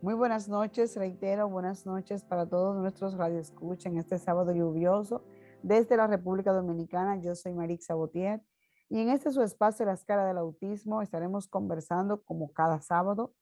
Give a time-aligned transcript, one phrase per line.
[0.00, 5.24] Muy buenas noches, reitero, buenas noches para todos nuestros radioescuchas en este sábado lluvioso
[5.64, 7.20] desde la República Dominicana.
[7.20, 8.40] Yo soy Marix Sabotier
[8.88, 13.34] y en este su espacio Las Caras del Autismo estaremos conversando como cada sábado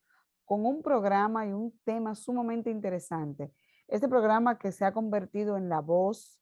[0.47, 3.53] con un programa y un tema sumamente interesante.
[3.89, 6.41] Este programa que se ha convertido en la voz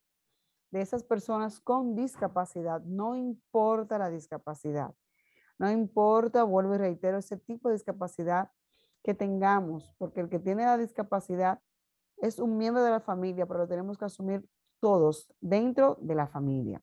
[0.71, 4.95] de esas personas con discapacidad, no importa la discapacidad.
[5.57, 8.51] No importa, vuelvo y reitero, ese tipo de discapacidad
[9.03, 11.59] que tengamos, porque el que tiene la discapacidad
[12.17, 14.47] es un miembro de la familia, pero lo tenemos que asumir
[14.79, 16.81] todos dentro de la familia.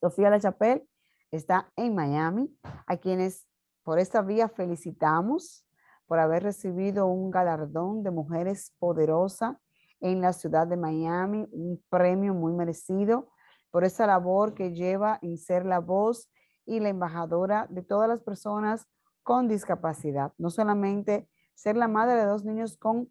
[0.00, 0.86] Sofía La Chapelle
[1.30, 3.46] está en Miami, a quienes
[3.82, 5.66] por esta vía felicitamos
[6.06, 9.56] por haber recibido un galardón de mujeres poderosas
[10.00, 13.30] en la ciudad de Miami, un premio muy merecido
[13.70, 16.30] por esa labor que lleva en ser la voz
[16.66, 18.88] y la embajadora de todas las personas
[19.22, 20.32] con discapacidad.
[20.38, 23.10] No solamente ser la madre de dos niños con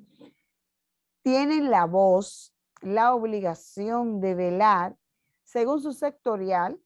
[1.22, 4.96] tienen la voz, la obligación de velar,
[5.44, 6.80] según su sectorial,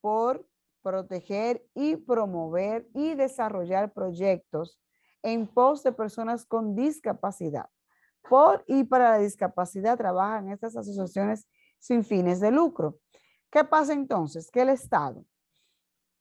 [0.00, 0.46] por
[0.82, 4.80] proteger y promover y desarrollar proyectos
[5.22, 7.68] en pos de personas con discapacidad.
[8.28, 11.46] Por y para la discapacidad trabajan estas asociaciones
[11.78, 12.98] sin fines de lucro.
[13.50, 14.50] ¿Qué pasa entonces?
[14.50, 15.24] Que el Estado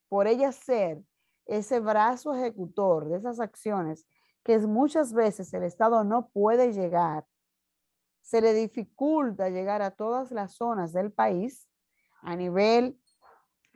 [0.10, 1.02] por ella ser
[1.46, 4.06] ese brazo ejecutor de esas acciones
[4.44, 7.26] que muchas veces el Estado no puede llegar,
[8.22, 11.68] se le dificulta llegar a todas las zonas del país
[12.22, 13.00] a nivel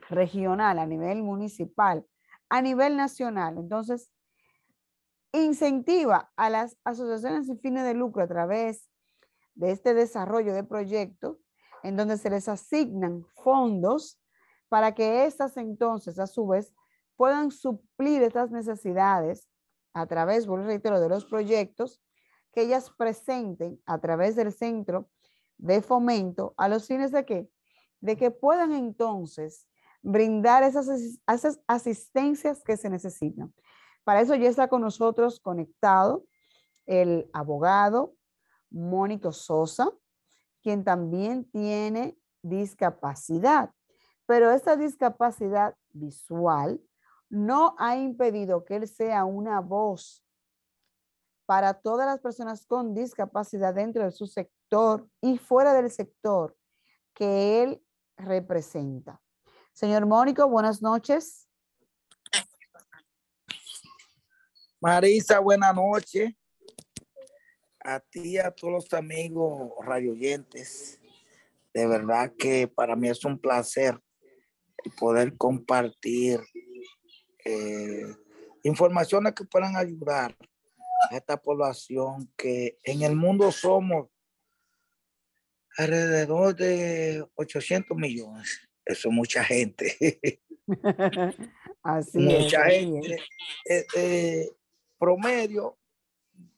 [0.08, 2.06] regional, a nivel municipal,
[2.48, 3.58] a nivel nacional.
[3.58, 4.10] Entonces,
[5.32, 8.88] incentiva a las asociaciones sin fines de lucro a través
[9.54, 11.38] de este desarrollo de proyectos
[11.82, 14.20] en donde se les asignan fondos
[14.68, 16.72] para que estas entonces, a su vez,
[17.16, 19.48] puedan suplir estas necesidades
[19.92, 22.02] a través, vuelvo reitero, de los proyectos
[22.52, 25.08] que ellas presenten a través del centro
[25.56, 27.48] de fomento a los fines de qué?
[28.00, 29.68] De que puedan entonces
[30.02, 30.88] brindar esas,
[31.26, 33.54] esas asistencias que se necesitan.
[34.04, 36.26] Para eso ya está con nosotros conectado
[36.86, 38.14] el abogado
[38.70, 39.90] Mónico Sosa,
[40.62, 43.70] quien también tiene discapacidad.
[44.26, 46.80] Pero esta discapacidad visual
[47.28, 50.24] no ha impedido que él sea una voz
[51.46, 56.56] para todas las personas con discapacidad dentro de su sector y fuera del sector
[57.12, 57.82] que él
[58.16, 59.20] representa.
[59.72, 61.48] Señor Mónico, buenas noches.
[64.80, 66.34] Marisa, buenas noches.
[67.80, 71.00] A ti a todos los amigos radioyentes.
[71.72, 74.00] De verdad que para mí es un placer
[74.90, 76.40] poder compartir
[77.44, 78.14] eh,
[78.62, 80.36] informaciones que puedan ayudar
[81.10, 84.08] a esta población que en el mundo somos
[85.76, 88.60] alrededor de 800 millones.
[88.84, 90.40] Eso es mucha gente.
[91.82, 93.18] Así mucha gente.
[93.68, 94.50] Eh, eh,
[94.98, 95.76] promedio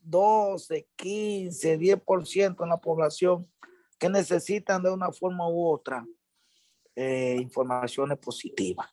[0.02, 3.50] 12, 15, 10% en la población
[3.99, 6.06] que necesitan de una forma u otra
[6.96, 8.88] eh, informaciones positivas.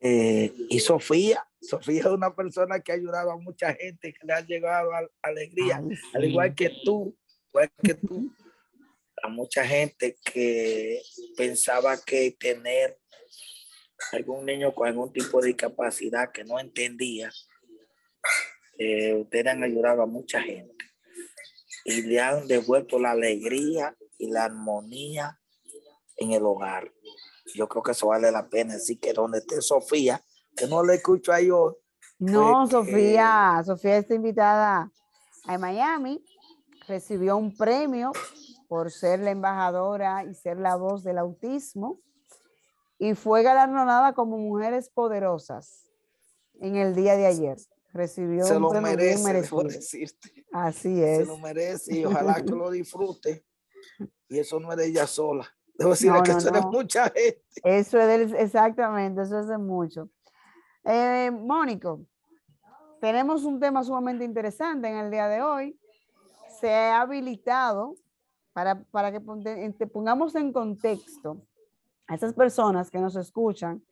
[0.00, 4.32] Eh, y Sofía Sofía es una persona que ha ayudado a mucha gente, que le
[4.32, 5.80] ha llegado a, alegría,
[6.12, 7.16] al igual que tú,
[7.50, 8.34] igual que tú,
[9.22, 11.00] a mucha gente que
[11.36, 12.98] pensaba que tener
[14.10, 17.30] algún niño con algún tipo de discapacidad que no entendía,
[18.76, 20.84] eh, ustedes han ayudado a mucha gente.
[21.84, 25.40] Y le han devuelto la alegría y la armonía
[26.16, 26.92] en el hogar.
[27.54, 28.74] Yo creo que eso vale la pena.
[28.74, 30.22] Así que donde esté Sofía,
[30.56, 31.74] que no le escucho ahí hoy.
[32.18, 34.90] No, pues Sofía, Sofía está invitada
[35.46, 36.24] a Miami,
[36.86, 38.12] recibió un premio
[38.68, 42.00] por ser la embajadora y ser la voz del autismo
[43.02, 45.90] y fue galardonada como Mujeres Poderosas
[46.60, 47.56] en el día de ayer.
[47.92, 50.46] Recibió se un lo premio merece, decirte.
[50.52, 51.18] Así es.
[51.18, 53.44] Se lo merece y ojalá que lo disfrute.
[54.28, 55.52] Y eso no es de ella sola.
[55.74, 57.42] Debo decir que eso es mucha gente.
[57.62, 60.10] Eso es exactamente, eso es de mucho.
[60.84, 62.00] Eh, Mónico,
[63.00, 65.78] tenemos un tema sumamente interesante en el día de hoy.
[66.60, 67.96] Se ha habilitado
[68.52, 71.42] para, para que pongamos en contexto
[72.06, 73.82] a esas personas que nos escuchan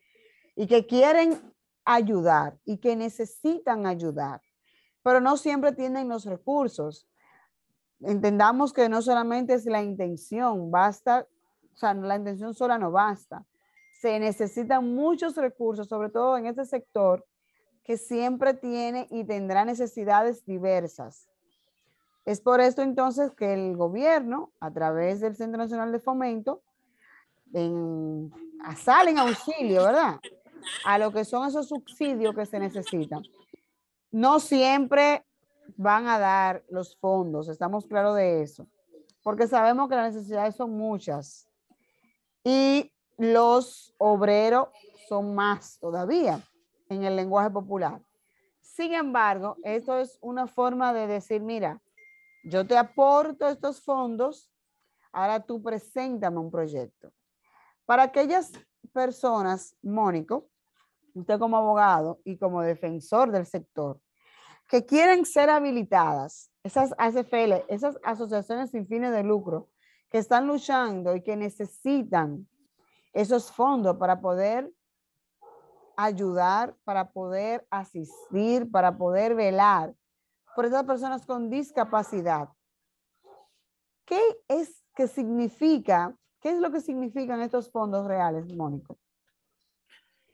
[0.55, 1.41] y que quieren
[1.85, 4.43] ayudar y que necesitan ayudar,
[5.03, 7.09] pero no siempre tienen los recursos.
[8.01, 11.27] Entendamos que no solamente es la intención, basta,
[11.75, 13.45] o sea, la intención sola no basta.
[14.01, 17.27] Se necesitan muchos recursos, sobre todo en este sector
[17.85, 21.29] que siempre tiene y tendrá necesidades diversas.
[22.25, 26.63] Es por esto entonces que el gobierno, a través del Centro Nacional de Fomento,
[27.53, 28.33] en,
[28.77, 30.21] salen auxilio, ¿verdad?
[30.85, 33.23] A lo que son esos subsidios que se necesitan.
[34.13, 35.25] No siempre
[35.77, 38.67] van a dar los fondos, estamos claros de eso,
[39.23, 41.50] porque sabemos que las necesidades son muchas
[42.45, 44.69] y los obreros
[45.09, 46.43] son más todavía
[46.89, 48.01] en el lenguaje popular.
[48.61, 51.81] Sin embargo, esto es una forma de decir, mira,
[52.45, 54.51] yo te aporto estos fondos,
[55.13, 57.13] ahora tú preséntame un proyecto.
[57.85, 58.53] Para aquellas
[58.93, 60.49] personas, Mónico,
[61.15, 64.01] usted como abogado y como defensor del sector,
[64.67, 69.69] que quieren ser habilitadas, esas ASFL, esas asociaciones sin fines de lucro,
[70.11, 72.49] que están luchando y que necesitan
[73.13, 74.71] esos fondos para poder
[75.97, 79.95] ayudar, para poder asistir, para poder velar
[80.57, 82.49] por esas personas con discapacidad.
[84.05, 88.99] ¿Qué es que significa, qué es lo que significan estos fondos reales, Mónico?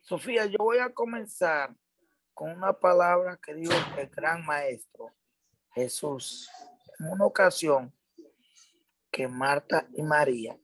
[0.01, 1.75] Sofía, yo voy a comenzar
[2.33, 5.13] con una palabra que dijo el gran maestro
[5.73, 6.49] Jesús
[6.99, 7.93] en una ocasión
[9.17, 10.55] que Marta y María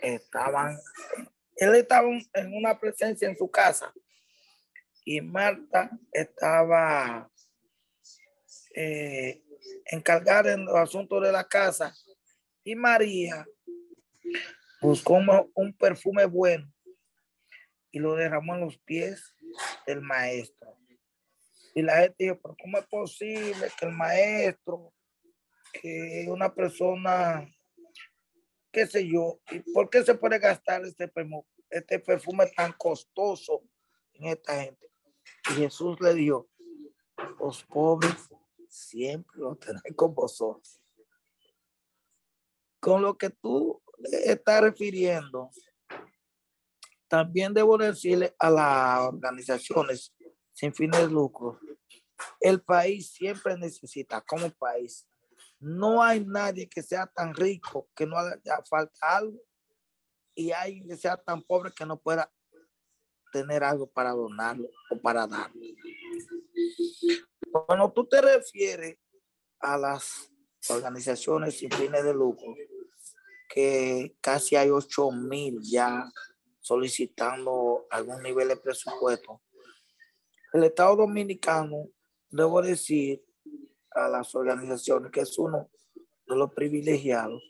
[0.00, 0.78] estaban,
[1.56, 3.92] él estaba en una presencia en su casa
[5.04, 7.30] y Marta estaba
[8.74, 9.44] eh,
[9.84, 11.94] encargada en los asuntos de la casa
[12.64, 13.46] y María
[14.80, 15.20] buscó
[15.52, 16.72] un perfume bueno
[17.90, 19.36] y lo derramó en los pies
[19.86, 20.78] del maestro.
[21.74, 24.94] Y la gente dijo, pero ¿cómo es posible que el maestro,
[25.72, 27.48] que una persona,
[28.72, 29.40] qué sé yo,
[29.72, 33.62] por qué se puede gastar este perfume, este perfume tan costoso
[34.14, 34.90] en esta gente?
[35.50, 36.48] Y Jesús le dijo,
[37.38, 38.28] los pobres
[38.68, 40.80] siempre lo tenéis con vosotros.
[42.80, 45.50] Con lo que tú estás refiriendo,
[47.08, 50.14] también debo decirle a las organizaciones
[50.52, 51.58] sin fines de lucro,
[52.40, 55.06] el país siempre necesita como país.
[55.60, 59.38] No hay nadie que sea tan rico que no haya falta algo
[60.34, 62.32] y hay que sea tan pobre que no pueda
[63.30, 65.60] tener algo para donarlo o para darlo.
[67.66, 68.98] Cuando tú te refieres
[69.60, 70.32] a las
[70.68, 72.54] organizaciones sin fines de lucro,
[73.48, 76.10] que casi hay 8 mil ya
[76.60, 79.42] solicitando algún nivel de presupuesto.
[80.52, 81.88] El Estado Dominicano,
[82.30, 83.24] debo decir
[83.92, 85.70] a las organizaciones que es uno
[86.26, 87.42] de los privilegiados,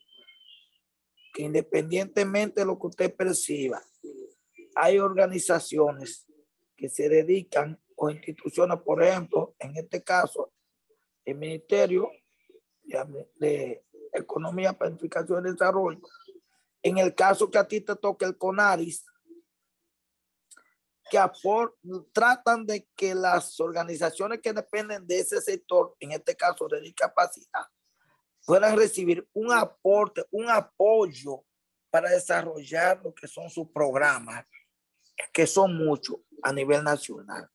[1.34, 3.82] que independientemente de lo que usted perciba,
[4.74, 6.26] hay organizaciones
[6.76, 10.52] que se dedican o instituciones, por ejemplo, en este caso,
[11.24, 12.10] el Ministerio
[13.36, 16.00] de Economía, Planificación y Desarrollo,
[16.82, 19.04] en el caso que a ti te toque el CONARIS,
[21.10, 21.18] que
[22.12, 27.66] tratan de que las organizaciones que dependen de ese sector, en este caso de discapacidad,
[28.46, 31.44] puedan recibir un aporte, un apoyo
[31.90, 34.46] para desarrollar lo que son sus programas,
[35.32, 37.50] que son muchos a nivel nacional.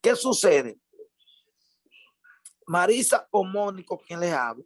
[0.00, 0.78] ¿Qué sucede?
[2.66, 4.64] Marisa Homónico, quien les habla,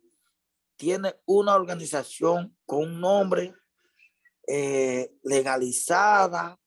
[0.76, 3.54] tiene una organización con un nombre
[4.46, 6.58] eh, legalizada,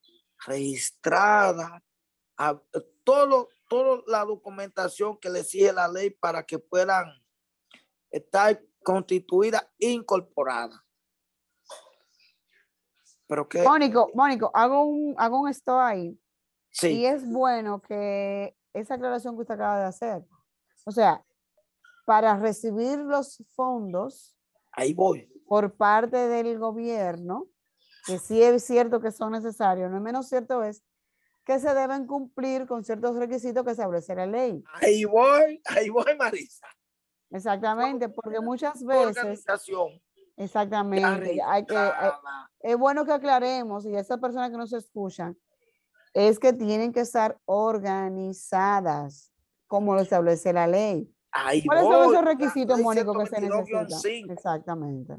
[0.46, 1.82] registrada,
[2.36, 2.60] a,
[3.04, 7.06] todo, toda la documentación que le exige la ley para que puedan
[8.10, 10.84] estar constituida, incorporada.
[13.26, 13.62] Pero que...
[13.62, 16.18] Mónico, Mónico, hago un, hago un esto ahí.
[16.70, 17.00] Sí.
[17.00, 20.22] Y es bueno que esa aclaración que usted acaba de hacer.
[20.84, 21.24] O sea,
[22.04, 24.36] para recibir los fondos.
[24.72, 25.28] Ahí voy.
[25.46, 27.46] Por parte del gobierno,
[28.06, 30.82] que sí es cierto que son necesarios, no es menos cierto es
[31.44, 34.62] que se deben cumplir con ciertos requisitos que establece la ley.
[34.74, 36.66] Ahí voy, ahí voy, Marisa.
[37.30, 39.44] Exactamente, porque muchas veces...
[40.36, 41.40] Exactamente.
[41.44, 42.12] Hay que, eh,
[42.60, 45.36] es bueno que aclaremos y esas personas que nos escuchan,
[46.14, 49.32] es que tienen que estar organizadas
[49.66, 51.10] como lo establece la ley.
[51.64, 54.30] ¿Cuáles son esos requisitos, Mónico, que se necesitan?
[54.30, 55.16] Exactamente.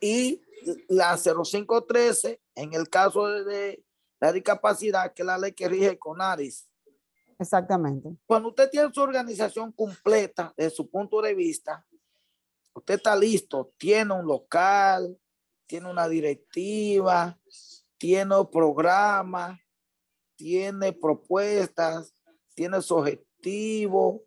[0.00, 0.42] Y
[0.88, 3.82] la 0513, en el caso de,
[4.20, 6.68] la discapacidad, que es la ley que rige con ARIS.
[7.38, 8.10] Exactamente.
[8.26, 11.86] Cuando usted tiene su organización completa, desde su punto de vista,
[12.74, 15.18] usted está listo, tiene un local,
[15.66, 17.38] tiene una directiva,
[17.96, 19.58] tiene programa,
[20.36, 22.12] tiene propuestas,
[22.54, 24.22] tiene su objetivo,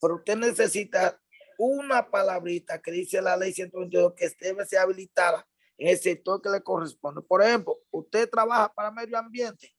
[0.00, 1.20] pero usted necesita
[1.58, 5.46] una palabrita que dice la ley 122 que debe ser habilitada
[5.78, 7.22] en el sector que le corresponde.
[7.22, 9.74] Por ejemplo, usted trabaja para medio ambiente,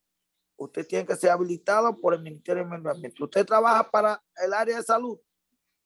[0.55, 3.23] usted tiene que ser habilitado por el Ministerio de Medio Ambiente.
[3.23, 5.19] Usted trabaja para el área de salud,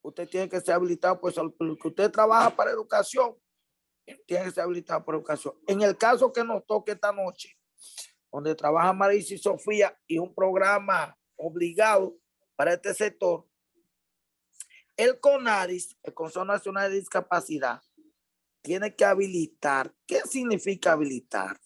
[0.02, 1.88] usted tiene que ser habilitado por salud pública.
[1.88, 3.36] Usted trabaja para educación,
[4.26, 5.54] tiene que ser habilitado por educación.
[5.68, 7.58] En el caso que nos toque esta noche,
[8.32, 12.16] donde trabaja Marisa y Sofía y un programa obligado
[12.56, 13.46] para este sector,
[15.02, 17.82] el CONARIS, el Consejo Nacional de Discapacidad,
[18.62, 19.92] tiene que habilitar.
[20.06, 21.60] ¿Qué significa habilitar?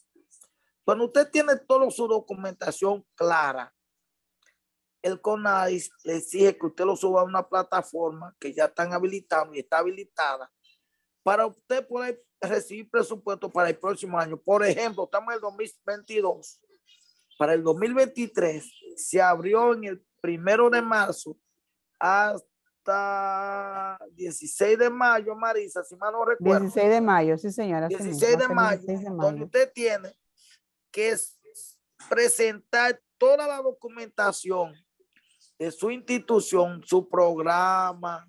[0.86, 3.76] Cuando usted tiene toda su documentación clara,
[5.02, 9.54] el CONARIS le exige que usted lo suba a una plataforma que ya están habilitando
[9.54, 10.50] y está habilitada
[11.22, 14.38] para usted poder recibir presupuesto para el próximo año.
[14.38, 16.62] Por ejemplo, estamos en el 2022.
[17.38, 18.66] Para el 2023
[18.96, 21.38] se abrió en el primero de marzo
[22.00, 22.55] hasta
[24.12, 26.62] 16 de mayo, Marisa, si mal no recuerdo.
[26.62, 27.88] 16 de mayo, sí señora.
[27.88, 28.82] 16 de mayo,
[29.18, 30.16] donde usted tiene
[30.92, 31.16] que
[32.10, 34.74] presentar toda la documentación
[35.58, 38.28] de su institución, su programa,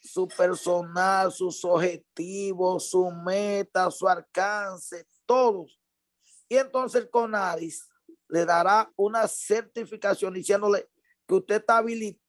[0.00, 5.78] su personal, sus objetivos, su meta, su alcance, todos.
[6.48, 7.88] Y entonces el CONADIS
[8.28, 10.88] le dará una certificación diciéndole
[11.26, 12.27] que usted está habilitado,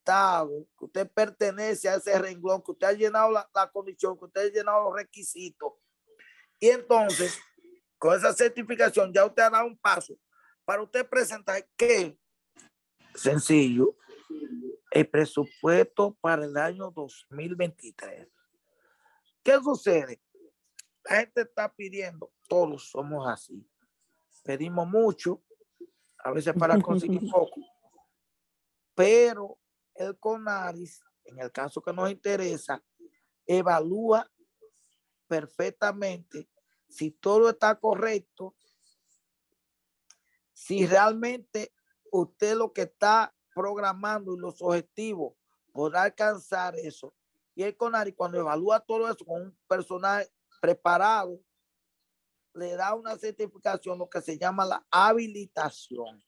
[0.78, 4.52] que usted pertenece a ese renglón, que usted ha llenado la, condición, que usted ha
[4.52, 5.74] llenado los requisitos.
[6.60, 7.40] Y entonces,
[7.98, 10.16] con esa certificación ya usted ha dado un paso
[10.66, 12.18] para usted presentar que,
[13.16, 13.96] sencillo,
[14.92, 18.28] el presupuesto para el año 2023.
[19.44, 20.22] ¿Qué sucede?
[21.06, 23.66] La gente está pidiendo, todos somos así.
[24.44, 25.42] Pedimos mucho,
[26.20, 27.62] a veces para conseguir poco
[29.00, 29.58] pero
[30.00, 32.82] el CONARIS, en el caso que nos interesa,
[33.46, 34.30] evalúa
[35.28, 36.50] perfectamente
[36.88, 38.56] si todo está correcto,
[40.54, 41.74] si realmente
[42.12, 45.36] usted lo que está programando y los objetivos
[45.72, 47.14] podrá alcanzar eso.
[47.54, 50.28] Y el CONARIS cuando evalúa todo eso con un personal
[50.62, 51.40] preparado,
[52.54, 56.24] le da una certificación, lo que se llama la habilitación.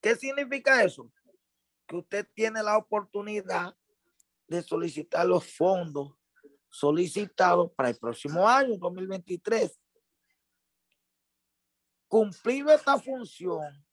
[0.00, 1.10] ¿Qué significa eso?
[1.90, 3.76] Que usted tiene la oportunidad
[4.46, 6.14] de solicitar los fondos
[6.70, 9.76] solicitados para el próximo año, 2023.
[12.06, 13.84] Cumplido esta función,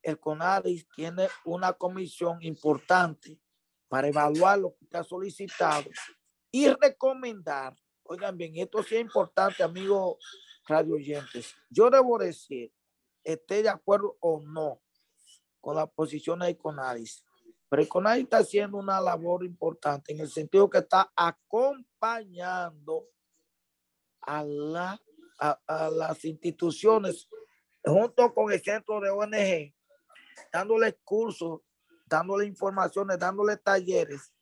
[0.00, 3.38] el CONADIS tiene una comisión importante
[3.88, 5.90] para evaluar lo que está solicitado
[6.50, 7.76] y recomendar.
[8.04, 10.16] Oigan bien, esto sí es importante, amigos
[10.66, 11.54] radio oyentes.
[11.68, 12.72] Yo debo decir,
[13.22, 14.81] esté de acuerdo o no,
[15.62, 17.24] con la posición de Conadis.
[17.70, 23.06] Pero Conadis está haciendo una labor importante en el sentido que está acompañando
[24.20, 25.00] a, la,
[25.38, 27.28] a, las instituciones
[27.82, 29.74] junto con el centro de ONG,
[30.52, 31.60] dándole cursos,
[32.04, 34.34] dándole informaciones, dándole talleres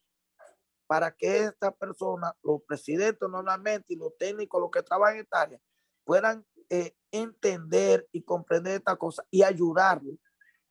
[0.87, 5.43] para que esta persona, los presidentes normalmente y los técnicos, los que trabajan en esta
[5.43, 5.61] área,
[6.03, 10.19] puedan eh, entender y comprender esta cosa y ayudarlo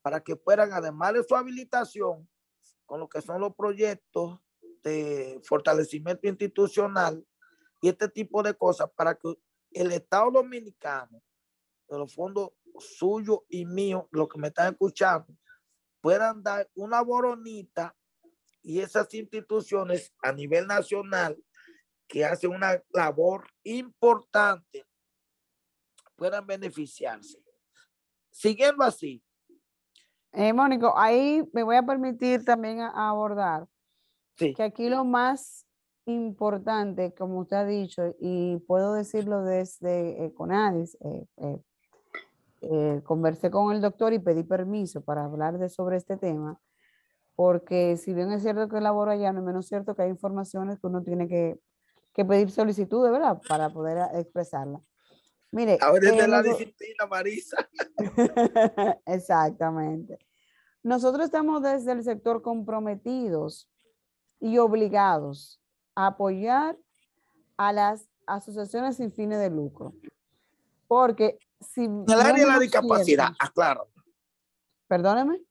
[0.09, 2.27] para que puedan, además de su habilitación,
[2.87, 4.39] con lo que son los proyectos
[4.81, 7.23] de fortalecimiento institucional
[7.79, 9.35] y este tipo de cosas, para que
[9.71, 11.21] el Estado Dominicano,
[11.87, 12.49] de los fondos
[12.79, 15.31] suyos y míos, los que me están escuchando,
[16.01, 17.95] puedan dar una boronita
[18.63, 21.37] y esas instituciones a nivel nacional
[22.07, 24.87] que hacen una labor importante
[26.15, 27.37] puedan beneficiarse.
[28.31, 29.23] Siguiendo así.
[30.33, 33.67] Eh, Mónico, ahí me voy a permitir también abordar
[34.37, 35.65] que aquí lo más
[36.05, 41.59] importante, como usted ha dicho, y puedo decirlo desde eh, Conadis, eh, eh,
[42.61, 46.59] eh, conversé con el doctor y pedí permiso para hablar de sobre este tema,
[47.35, 50.79] porque si bien es cierto que laboro allá, no es menos cierto que hay informaciones
[50.79, 51.59] que uno tiene que,
[52.13, 53.41] que pedir solicitudes, ¿verdad?
[53.47, 54.81] Para poder expresarla.
[55.51, 55.77] Mire.
[55.81, 57.57] Ahora es de la disciplina, Marisa.
[59.05, 60.19] Exactamente.
[60.83, 63.69] Nosotros estamos desde el sector comprometidos
[64.39, 65.61] y obligados
[65.95, 66.77] a apoyar
[67.57, 69.93] a las asociaciones sin fines de lucro.
[70.87, 71.85] Porque si...
[71.85, 73.89] En el área de la discapacidad, aclaro.
[74.87, 75.41] Perdóneme.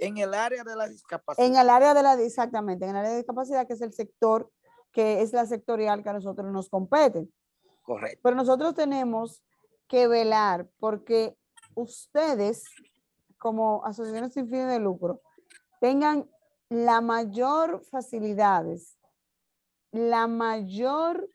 [0.00, 1.46] En el área de la discapacidad.
[1.46, 4.50] En el área de la, exactamente, en el área de discapacidad, que es el sector,
[4.92, 7.28] que es la sectorial que a nosotros nos compete.
[7.84, 8.20] Correcto.
[8.22, 9.44] Pero nosotros tenemos
[9.86, 11.36] que velar porque
[11.74, 12.64] ustedes,
[13.38, 15.20] como asociaciones sin fines de lucro,
[15.80, 16.28] tengan
[16.70, 18.98] la mayor facilidades,
[19.92, 21.28] la mayor,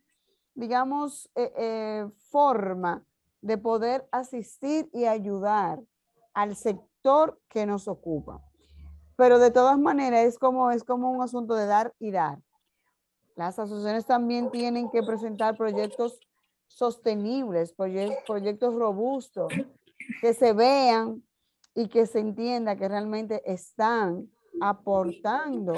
[0.55, 3.05] digamos, eh, eh, forma
[3.41, 5.79] de poder asistir y ayudar
[6.33, 8.41] al sector que nos ocupa.
[9.15, 12.39] Pero de todas maneras es como, es como un asunto de dar y dar.
[13.35, 16.19] Las asociaciones también tienen que presentar proyectos
[16.69, 19.51] sostenibles, proyectos robustos,
[20.21, 21.23] que se vean
[21.75, 24.29] y que se entienda que realmente están
[24.61, 25.73] aportando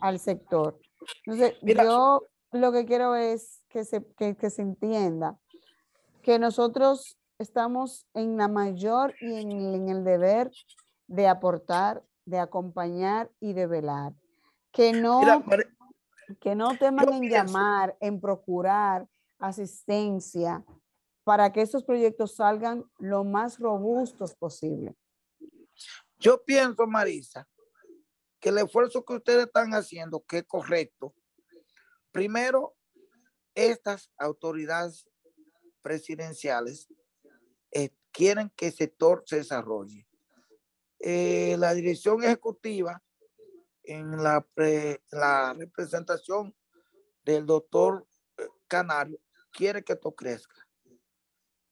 [0.00, 0.78] al sector.
[1.24, 5.36] Entonces, yo lo que quiero es que se, que, se entienda
[6.22, 10.50] que nosotros estamos en la mayor y en, el deber
[11.06, 14.14] de aportar, de acompañar y de velar.
[14.72, 15.20] Que no,
[16.40, 19.06] que no teman en llamar, en procurar
[19.38, 20.64] asistencia
[21.24, 24.94] para que estos proyectos salgan lo más robustos posible.
[26.18, 27.48] Yo pienso, Marisa,
[28.40, 31.14] que el esfuerzo que ustedes están haciendo, que es correcto,
[32.12, 32.76] primero,
[33.54, 35.06] estas autoridades
[35.82, 36.88] presidenciales
[37.72, 40.06] eh, quieren que el sector se desarrolle.
[41.00, 43.02] Eh, la dirección ejecutiva
[43.82, 44.46] en la,
[45.10, 46.54] la representación
[47.24, 48.06] del doctor
[48.38, 49.20] eh, Canario
[49.56, 50.68] quiere que esto crezca.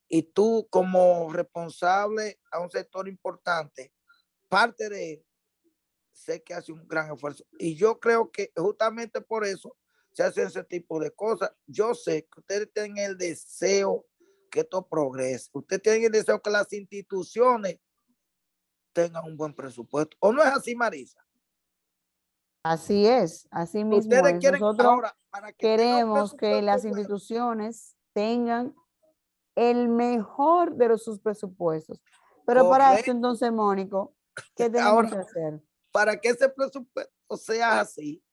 [0.08, 3.92] Y tú como responsable a un sector importante,
[4.48, 5.26] parte de él,
[6.12, 7.44] sé que hace un gran esfuerzo.
[7.58, 9.76] Y yo creo que justamente por eso
[10.12, 11.52] se hacen ese tipo de cosas.
[11.66, 14.06] Yo sé que ustedes tienen el deseo
[14.50, 15.50] que esto progrese.
[15.52, 17.80] Ustedes tienen el deseo que las instituciones
[18.92, 20.16] tengan un buen presupuesto.
[20.20, 21.23] ¿O no es así, Marisa?
[22.64, 24.14] Así es, así mismo.
[24.14, 28.74] Ustedes quieren Nosotros ahora, para que queremos que las instituciones tengan
[29.54, 32.00] el mejor de sus presupuestos.
[32.46, 34.16] Pero para esto entonces, Mónico,
[34.56, 35.62] ¿qué tenemos que hacer?
[35.92, 38.24] Para que ese presupuesto sea así,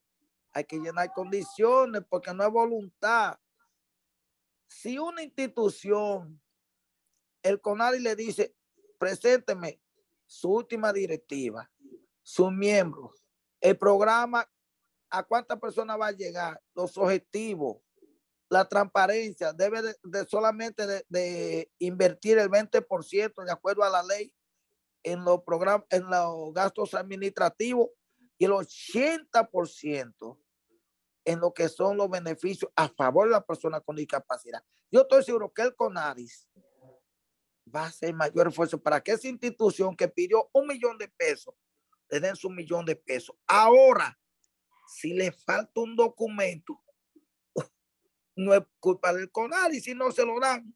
[0.54, 3.38] hay que llenar condiciones porque no es voluntad.
[4.70, 6.42] Si una institución,
[7.44, 8.56] el CONADI le dice,
[8.98, 9.82] presénteme
[10.26, 11.70] su última directiva,
[12.24, 13.21] sus miembros,
[13.62, 14.50] el programa,
[15.10, 17.78] a cuántas personas va a llegar, los objetivos,
[18.50, 24.34] la transparencia, debe de, solamente de, invertir el 20% de acuerdo a la ley
[25.04, 27.90] en los programas, en los gastos administrativos
[28.38, 30.38] y el 80%
[31.24, 34.64] en lo que son los beneficios a favor de la persona con discapacidad.
[34.90, 36.50] Yo estoy seguro que el CONADIS
[37.74, 41.54] va a hacer mayor esfuerzo para que esa institución que pidió un millón de pesos
[42.12, 43.36] le den su millón de pesos.
[43.48, 44.20] Ahora,
[44.88, 46.84] si le falta un documento,
[48.36, 50.76] no es culpa del CONADIS si no se lo dan,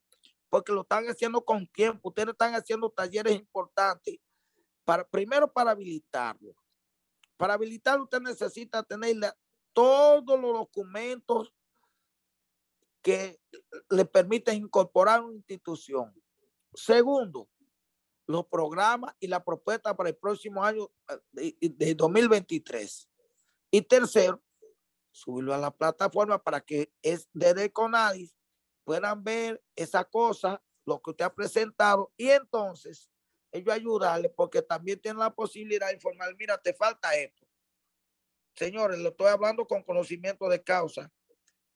[0.50, 2.10] porque lo están haciendo con tiempo.
[2.10, 4.18] Ustedes están haciendo talleres importantes
[4.86, 6.56] para, primero para habilitarlo.
[7.36, 9.18] Para habilitarlo usted necesita tener
[9.74, 11.54] todos los documentos
[13.02, 13.42] que
[13.90, 16.16] le permiten incorporar una institución.
[16.74, 17.50] Segundo,
[18.28, 20.90] los programas y la propuesta para el próximo año
[21.38, 23.10] eh, de, 2023.
[23.72, 24.42] Y tercero,
[25.12, 28.36] subirlo a la plataforma para que es desde Conadis
[28.84, 33.10] puedan ver esa cosa, lo que usted ha presentado, y entonces
[33.52, 37.46] ellos ayudarle porque también tienen la posibilidad de informar, mira, te falta esto.
[38.54, 41.12] Señores, lo estoy hablando con conocimiento de causa.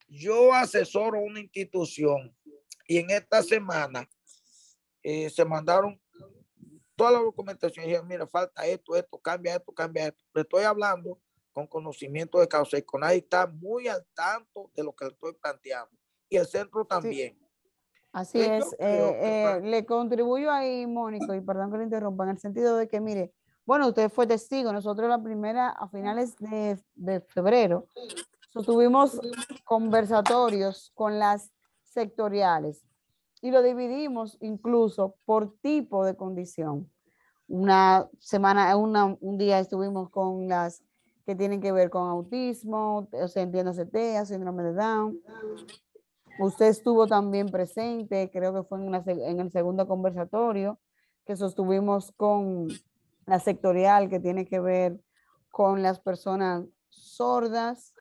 [0.07, 2.35] Yo asesoro una institución
[2.87, 4.09] y en esta semana
[5.03, 6.01] eh, se mandaron
[6.99, 10.21] toda la documentación y dijeron, mira, falta esto, esto, cambia esto, cambia esto.
[10.33, 11.17] Le estoy hablando
[11.53, 15.11] con conocimiento de causa y con ahí está muy al tanto de lo que le
[15.11, 15.97] estoy planteando.
[16.27, 17.39] Y el centro también.
[18.11, 18.65] Así es.
[18.79, 22.89] Eh, eh, le contribuyo ahí, Mónico, y perdón que le interrumpa, en el sentido de
[22.89, 23.31] que, mire,
[23.65, 27.87] bueno, usted fue testigo, nosotros la primera, a finales de, de febrero,
[28.65, 29.21] tuvimos
[29.63, 31.49] conversatorios con las
[31.83, 32.83] sectoriales
[33.41, 36.89] y lo dividimos incluso por tipo de condición.
[37.47, 40.83] Una semana, un día estuvimos con las
[41.25, 45.21] que tienen que ver con autismo, o sea, entiéndase TEA, síndrome de Down.
[46.39, 50.79] Usted estuvo también presente, creo que fue en, en el segundo conversatorio
[51.25, 52.69] que sostuvimos con
[53.27, 54.99] la sectorial que tiene que ver
[55.51, 57.93] con las personas sordas,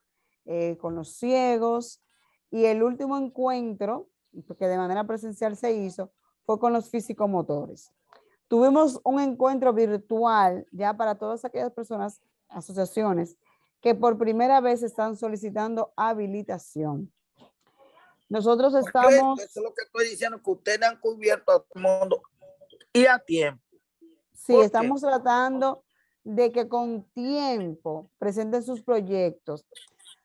[0.46, 2.03] eh, con los ciegos.
[2.51, 4.09] Y el último encuentro,
[4.58, 6.10] que de manera presencial se hizo,
[6.44, 7.92] fue con los físico-motores.
[8.48, 13.36] Tuvimos un encuentro virtual ya para todas aquellas personas, asociaciones,
[13.80, 17.12] que por primera vez están solicitando habilitación.
[18.28, 19.40] Nosotros estamos...
[19.40, 22.22] Eso es lo que estoy diciendo, que ustedes han cubierto a todo el mundo
[22.92, 23.62] y a tiempo.
[24.32, 25.84] Sí, estamos tratando
[26.24, 29.66] de que con tiempo presenten sus proyectos.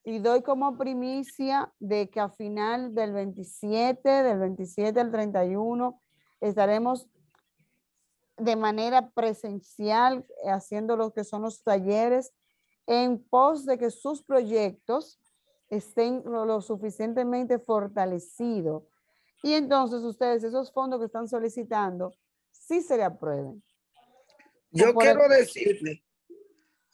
[0.05, 6.01] Y doy como primicia de que a final del 27, del 27 al 31,
[6.41, 7.07] estaremos
[8.37, 12.33] de manera presencial haciendo lo que son los talleres
[12.87, 15.19] en pos de que sus proyectos
[15.69, 18.83] estén lo, suficientemente fortalecidos.
[19.41, 22.13] Y entonces ustedes, esos fondos que están solicitando,
[22.51, 23.63] sí se le aprueben.
[24.71, 26.03] Yo quiero decirle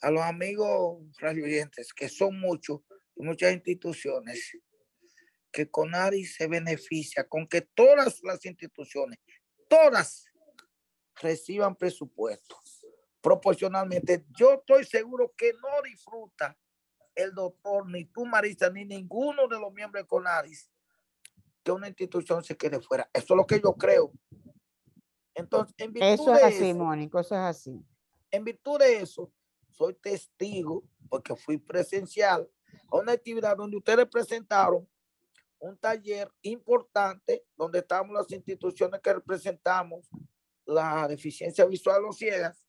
[0.01, 2.81] a los amigos radioyentes, que son muchos,
[3.19, 4.57] muchas instituciones,
[5.51, 9.19] que CONARI se beneficia con que todas las instituciones,
[9.67, 10.25] todas
[11.15, 12.57] reciban presupuesto
[13.21, 14.25] proporcionalmente.
[14.29, 16.57] Yo estoy seguro que no disfruta
[17.15, 20.71] el doctor, ni tú, Marisa, ni ninguno de los miembros de CONARIS
[21.63, 23.09] que una institución se quede fuera.
[23.13, 24.11] Eso es lo que yo creo.
[25.35, 27.85] Entonces, en virtud eso es así, Mónico, eso es así.
[28.31, 29.31] En virtud de eso,
[29.69, 32.49] soy testigo, porque fui presencial,
[32.91, 34.87] a una actividad donde ustedes presentaron
[35.59, 40.09] un taller importante donde estamos las instituciones que representamos
[40.65, 42.63] la deficiencia visual o ciegas.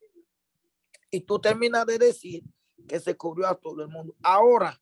[1.10, 2.42] Y tú terminas de decir
[2.88, 4.16] que se cubrió a todo el mundo.
[4.22, 4.80] Ahora,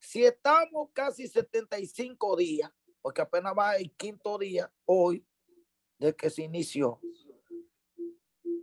[0.00, 5.26] si estamos casi 75 días, porque apenas va el quinto día hoy,
[5.98, 7.00] de que se inició.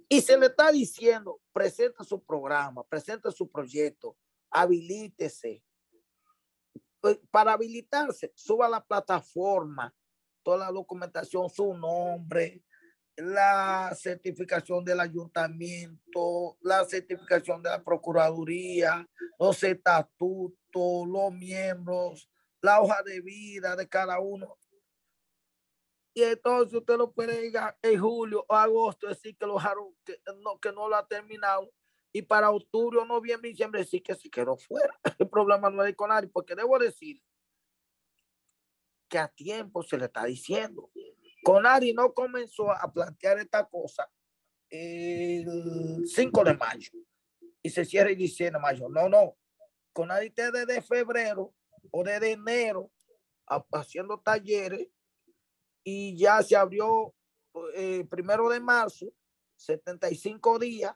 [0.10, 4.18] Y se le está diciendo, presenta su programa, presenta su proyecto,
[4.52, 5.64] habilítese.
[7.00, 9.94] Pues, para habilitarse, suba la plataforma,
[10.44, 12.64] toda la documentación, su nombre,
[13.18, 19.08] la certificación del ayuntamiento, la certificación de la Procuraduría,
[19.40, 22.30] los estatutos, los miembros,
[22.62, 24.58] la hoja de vida de cada uno
[26.14, 29.58] y entonces usted lo puede ir en julio o agosto decir que lo
[30.04, 31.72] que no, que no lo ha terminado
[32.14, 34.94] y para octubre noviembre diciembre decir que se quedó fuera.
[35.20, 37.22] El problema no es con nadie, porque debo decir
[39.08, 40.90] que a tiempo se le está diciendo.
[41.44, 44.10] Conari no comenzó a plantear esta cosa
[44.70, 46.92] el 5 de mayo
[47.62, 48.90] y se cierra el 17 de mayo.
[48.90, 49.38] No, no.
[49.94, 51.54] Conari está desde febrero
[51.92, 52.92] o desde enero
[53.74, 54.88] haciendo talleres
[55.84, 57.14] y ya se abrió
[57.76, 59.08] eh, primero de marzo,
[59.58, 60.96] 75 días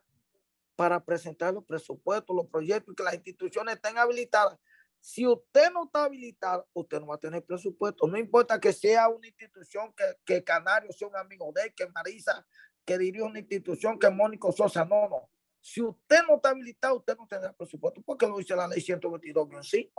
[0.76, 4.58] para presentar los presupuestos, los proyectos y que las instituciones estén habilitadas.
[5.00, 8.08] Si usted no está habilitado, usted no va a tener presupuesto.
[8.08, 11.88] No importa que sea una institución, que, que Canario sea un amigo de él, que
[11.88, 12.46] Marisa,
[12.84, 15.30] que dirija una institución, que Mónico Sosa, no, no.
[15.60, 19.92] Si usted no está habilitado, usted no tendrá presupuesto, porque lo dice la ley 122-5.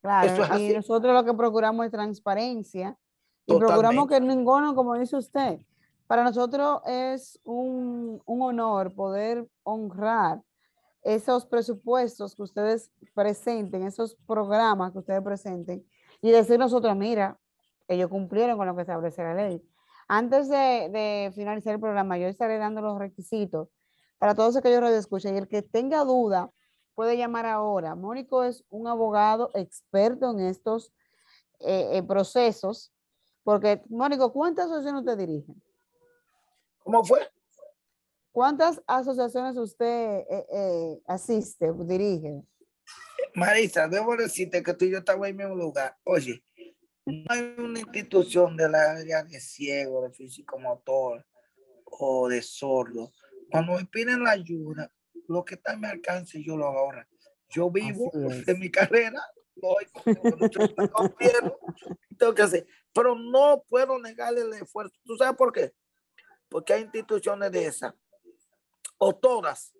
[0.00, 2.96] Claro, y nosotros lo que procuramos es transparencia
[3.46, 5.58] y procuramos que ninguno, como dice usted,
[6.08, 10.42] para nosotros es un, un, honor poder honrar
[11.02, 15.86] esos presupuestos que ustedes presenten, esos programas que ustedes presenten
[16.20, 17.38] y decir nosotros, mira,
[17.86, 19.62] ellos cumplieron con lo que establece la ley.
[20.08, 23.68] Antes de, finalizar el programa, yo estaré dando los requisitos
[24.16, 26.50] para todos aquellos que escuchen y el que tenga duda
[26.94, 27.94] puede llamar ahora.
[27.94, 30.92] Mónico es un abogado experto en estos
[31.60, 32.94] eh, eh, procesos
[33.44, 35.54] porque, Mónico, ¿cuántas asociaciones usted dirige?
[36.88, 37.20] ¿Cómo fue?
[38.32, 42.40] ¿Cuántas asociaciones usted eh, eh, asiste, dirige?
[43.34, 45.98] Marisa, debo decirte que tú y yo estamos en el mismo lugar.
[46.04, 46.42] Oye,
[47.04, 51.26] no hay una institución de la área de ciego, de físico motor
[51.84, 53.12] o de sordo.
[53.50, 54.90] Cuando me piden la ayuda,
[55.26, 57.04] lo que está en mi alcance yo lo ahorro.
[57.50, 59.20] Yo vivo de mi carrera,
[62.18, 64.96] tengo que hacer, pero no puedo negarle el esfuerzo.
[65.04, 65.74] ¿Tú sabes por qué?
[66.48, 67.94] Porque hay instituciones de esas,
[68.98, 69.74] o todas,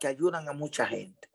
[0.00, 1.28] que ayudan a mucha gente.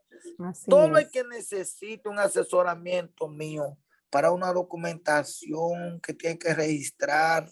[0.68, 3.78] Todo el que necesita un asesoramiento mío
[4.10, 7.50] para una documentación que tiene que registrar,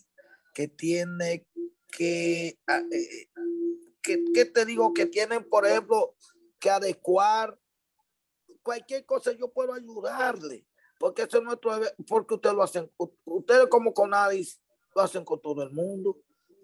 [0.53, 1.47] que tiene
[1.91, 3.29] que, ah, eh,
[4.01, 6.15] que, te digo, que tienen, por ejemplo,
[6.59, 7.57] que adecuar
[8.63, 10.65] cualquier cosa, yo puedo ayudarle,
[10.99, 11.71] porque eso es nuestro,
[12.07, 12.91] porque ustedes lo hacen,
[13.25, 14.59] ustedes como Conadis
[14.95, 16.17] lo hacen con todo el mundo.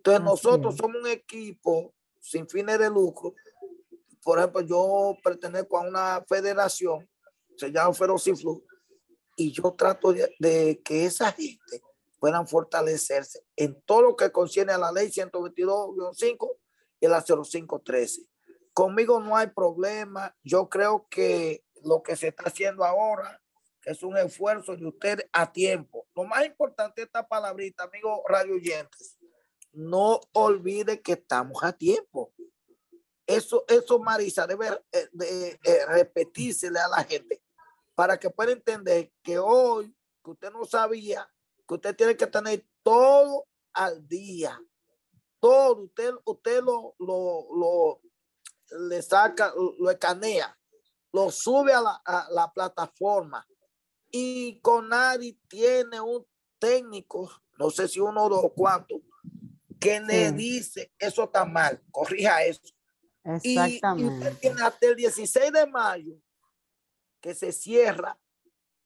[0.06, 3.34] Entonces nosotros somos un equipo sin fines de lucro
[4.24, 7.08] por ejemplo, yo pertenezco a una federación,
[7.58, 8.66] se llama Ferociflu,
[9.36, 11.82] y yo trato de, que esa gente
[12.20, 16.58] puedan fortalecerse en todo lo que concierne a la ley 122-5
[17.02, 18.22] y la 0513.
[18.74, 20.36] Conmigo no hay problema.
[20.44, 23.42] Yo creo que lo que se está haciendo ahora
[23.84, 26.08] es un esfuerzo de usted a tiempo.
[26.16, 29.18] Lo más importante esta palabrita, amigos radio oyentes,
[29.74, 32.34] no olvide que estamos a tiempo.
[33.26, 37.42] Eso, eso Marisa, debe eh, de, eh, a la gente
[37.96, 41.30] para que pueda entender que hoy, que usted no sabía,
[41.68, 44.60] que usted tiene que tener todo al día.
[45.40, 48.02] Todo, usted, usted lo, lo, lo
[48.80, 50.58] le saca, lo escanea,
[51.12, 53.46] lo sube a la, plataforma
[54.12, 56.26] y con nadie tiene un
[56.60, 59.02] técnico, no sé si uno o dos cuantos,
[59.84, 62.62] que le dice eso está mal, corrija eso.
[63.26, 64.02] Exactamente.
[64.02, 66.16] Y, usted tiene hasta el 16 de mayo
[67.22, 68.18] que se cierra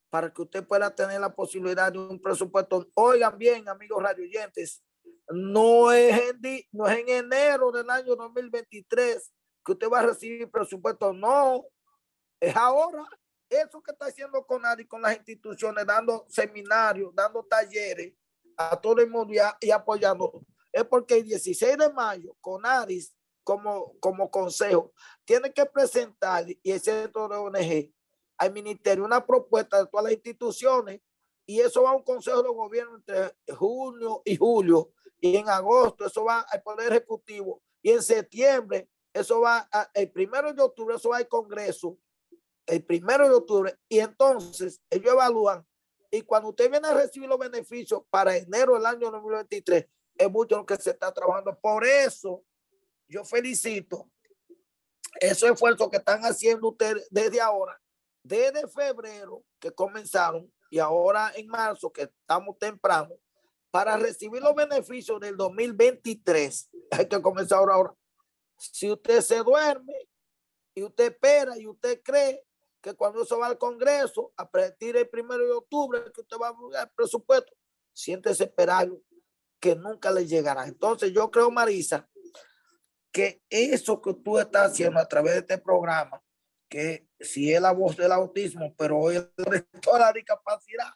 [0.09, 2.89] para que usted pueda tener la posibilidad de un presupuesto.
[2.95, 4.83] Oigan bien, amigos radioyentes,
[5.29, 9.33] no es, en, no es en enero del año 2023
[9.63, 11.65] que usted va a recibir presupuesto, no,
[12.39, 13.05] es ahora.
[13.49, 18.13] Eso que está haciendo con y con las instituciones, dando seminarios, dando talleres
[18.57, 20.43] a todo el mundo y, apoyando,
[20.77, 23.13] es porque el 16 de mayo, con Adis
[23.43, 24.93] como, como consejo,
[25.25, 27.93] tiene que presentar y el centro de ONG
[28.37, 31.01] al ministerio una propuesta de todas las instituciones
[31.47, 36.05] y eso va a un consejo de gobierno entre junio y julio y en agosto
[36.05, 41.09] eso va al poder ejecutivo y en septiembre eso va el primero de octubre eso
[41.09, 41.97] va al congreso
[42.67, 45.65] el primero de octubre y entonces ellos evalúan
[46.11, 50.57] y cuando usted viene a recibir los beneficios para enero del año 2023 es mucho
[50.57, 52.43] lo que se está trabajando por eso
[53.07, 54.09] yo felicito
[55.19, 57.79] esos esfuerzos que están haciendo ustedes desde ahora,
[58.23, 63.15] desde febrero que comenzaron y ahora en marzo que estamos temprano,
[63.71, 66.69] para recibir los beneficios del 2023.
[66.91, 67.93] Hay que comenzar ahora.
[68.57, 69.93] Si usted se duerme
[70.73, 72.43] y usted espera y usted cree
[72.81, 76.49] que cuando eso va al Congreso, a partir del primero de octubre, que usted va
[76.49, 77.53] a el presupuesto,
[77.93, 79.01] siéntese esperado
[79.59, 80.65] que nunca le llegará.
[80.67, 82.07] Entonces yo creo, Marisa,
[83.11, 86.21] que eso que tú estás haciendo a través de este programa,
[86.69, 89.29] que si es la voz del autismo, pero hoy es
[89.91, 90.89] la discapacidad,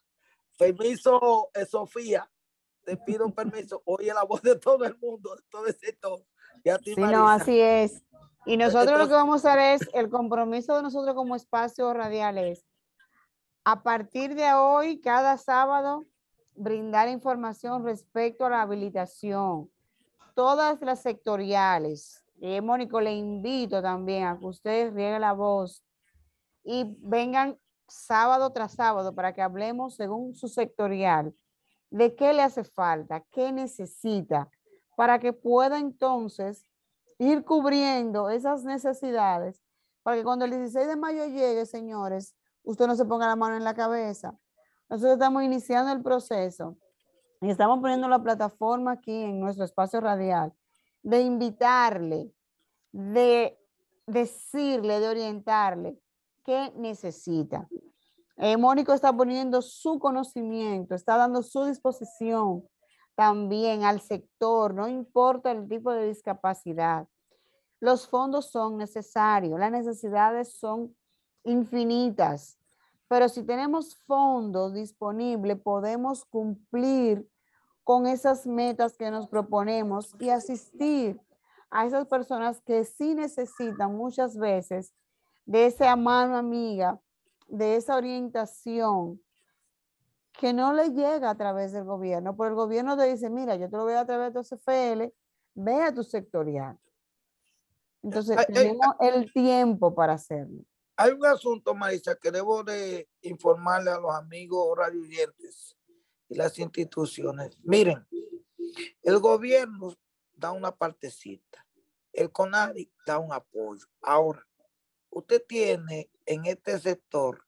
[0.58, 2.30] permiso, eh, Sofía,
[2.84, 5.76] te pido un permiso, hoy es la voz de todo el mundo, de todo el
[5.76, 6.24] sector.
[6.84, 8.04] sí, no, así es.
[8.46, 12.38] Y nosotros lo que vamos a hacer es, el compromiso de nosotros como espacio radial
[12.38, 12.66] es,
[13.64, 16.06] a partir de hoy, cada sábado,
[16.62, 19.70] brindar información respecto a la habilitación,
[20.36, 22.24] todas las sectoriales.
[22.40, 25.84] Eh, Mónico, le invito también a que ustedes rieguen la voz
[26.64, 31.34] y vengan sábado tras sábado para que hablemos según su sectorial
[31.90, 34.50] de qué le hace falta, qué necesita,
[34.96, 36.66] para que pueda entonces
[37.18, 39.62] ir cubriendo esas necesidades,
[40.04, 43.58] para que cuando el 16 de mayo llegue, señores, usted no se ponga la mano
[43.58, 44.38] en la cabeza.
[44.92, 46.76] Nosotros estamos iniciando el proceso
[47.40, 50.54] y estamos poniendo la plataforma aquí en nuestro espacio radial
[51.02, 52.30] de invitarle,
[52.92, 53.58] de
[54.06, 55.98] decirle, de orientarle
[56.44, 57.70] qué necesita.
[58.36, 62.68] Eh, Mónico está poniendo su conocimiento, está dando su disposición
[63.16, 67.08] también al sector, no importa el tipo de discapacidad.
[67.80, 70.94] Los fondos son necesarios, las necesidades son
[71.46, 72.61] infinitas,
[73.12, 77.30] pero si tenemos fondos disponibles, podemos cumplir
[77.84, 81.20] con esas metas que nos proponemos y asistir
[81.70, 84.94] a esas personas que sí necesitan muchas veces
[85.46, 87.02] de esa mano amiga,
[87.50, 89.22] de esa orientación
[90.32, 92.38] que no le llega a través del gobierno.
[92.38, 95.14] Por el gobierno te dice, mira, yo te lo voy a través de tu CFL,
[95.56, 96.80] ve a tu sectorial.
[98.04, 100.64] Entonces, tenemos el tiempo para hacerlo.
[101.02, 105.76] Hay un asunto, Marisa, que debo de informarle a los amigos radioyentes
[106.30, 107.58] y las instituciones.
[107.64, 108.06] Miren,
[109.02, 109.98] el gobierno
[110.32, 111.66] da una partecita,
[112.14, 113.88] el CONADI da un apoyo.
[114.00, 114.48] Ahora,
[115.10, 117.48] usted tiene en este sector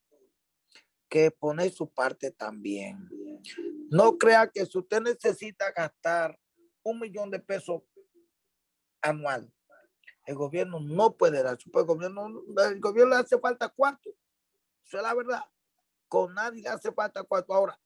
[1.07, 3.07] que poner su parte también.
[3.91, 6.39] No crea que si usted necesita gastar
[6.81, 7.83] un millón de pesos
[8.99, 9.53] anual,
[10.25, 11.57] el gobierno no puede dar.
[11.73, 14.09] El gobierno, el gobierno le hace falta cuarto.
[14.85, 15.43] Eso es la verdad.
[16.07, 17.53] Con nadie le hace falta cuarto.
[17.53, 17.79] Ahora,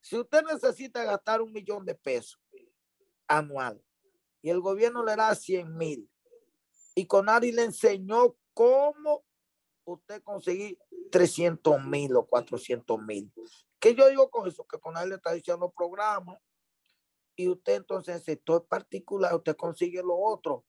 [0.00, 2.40] si usted necesita gastar un millón de pesos
[3.26, 3.82] anual
[4.40, 6.10] y el gobierno le da 100 mil
[6.94, 9.24] y con nadie le enseñó cómo
[9.84, 10.78] usted conseguir
[11.10, 13.32] 300 mil o 400 mil.
[13.78, 14.64] ¿Qué yo digo con eso?
[14.66, 16.40] Que con nadie le está diciendo programa
[17.36, 20.64] y usted entonces en sector particular usted consigue lo otro.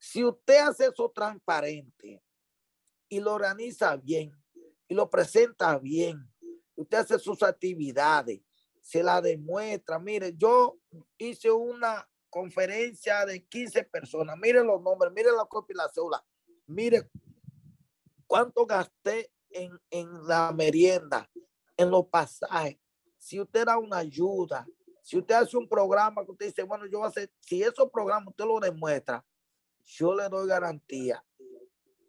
[0.00, 2.22] Si usted hace eso transparente
[3.06, 4.32] y lo organiza bien
[4.88, 6.26] y lo presenta bien,
[6.74, 8.40] usted hace sus actividades,
[8.80, 9.98] se la demuestra.
[9.98, 10.78] Mire, yo
[11.18, 14.38] hice una conferencia de 15 personas.
[14.38, 16.24] Mire los nombres, mire la copia y la cédula.
[16.66, 17.10] Mire
[18.26, 21.30] cuánto gasté en, en la merienda,
[21.76, 22.78] en los pasajes.
[23.18, 24.66] Si usted da una ayuda,
[25.02, 27.90] si usted hace un programa que usted dice, bueno, yo voy a hacer, si esos
[27.90, 29.22] programas usted lo demuestra,
[29.84, 31.24] yo le doy garantía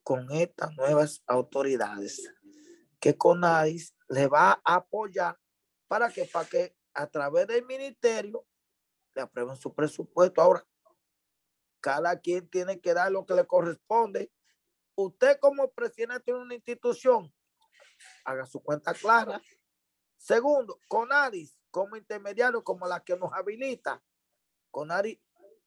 [0.04, 2.32] con estas nuevas autoridades
[3.00, 5.40] que CONADIS le va a apoyar
[5.88, 8.46] para que, para que a través del ministerio
[9.16, 10.42] le aprueben su presupuesto.
[10.42, 10.66] Ahora,
[11.82, 14.32] cada quien tiene que dar lo que le corresponde.
[14.96, 17.34] Usted como presidente de una institución,
[18.24, 19.42] haga su cuenta clara.
[20.18, 24.04] Segundo, CONADIS como intermediario, como la que nos habilita.
[24.70, 25.20] CONADIS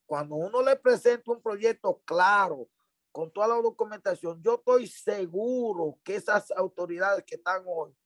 [0.06, 2.68] cuando uno le presenta un proyecto claro,
[3.14, 7.96] con toda la documentación, yo estoy seguro que esas autoridades que están hoy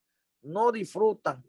[0.43, 1.43] no disfrutan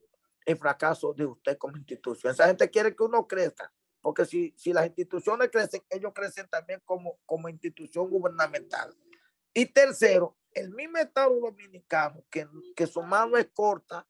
[0.46, 2.32] el fracaso de usted como institución.
[2.32, 6.80] Esa gente quiere que uno crezca, porque si, si las instituciones crecen, ellos crecen también
[6.86, 8.96] como, como institución gubernamental.
[9.52, 14.08] Y tercero, el mismo Estado Dominicano, que, que su mano es corta,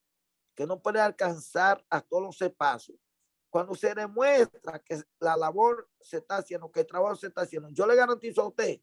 [0.54, 2.94] que no puede alcanzar a todos los pasos,
[3.50, 7.68] cuando se demuestra que la labor se está haciendo, que el trabajo se está haciendo,
[7.70, 8.80] yo le garantizo a usted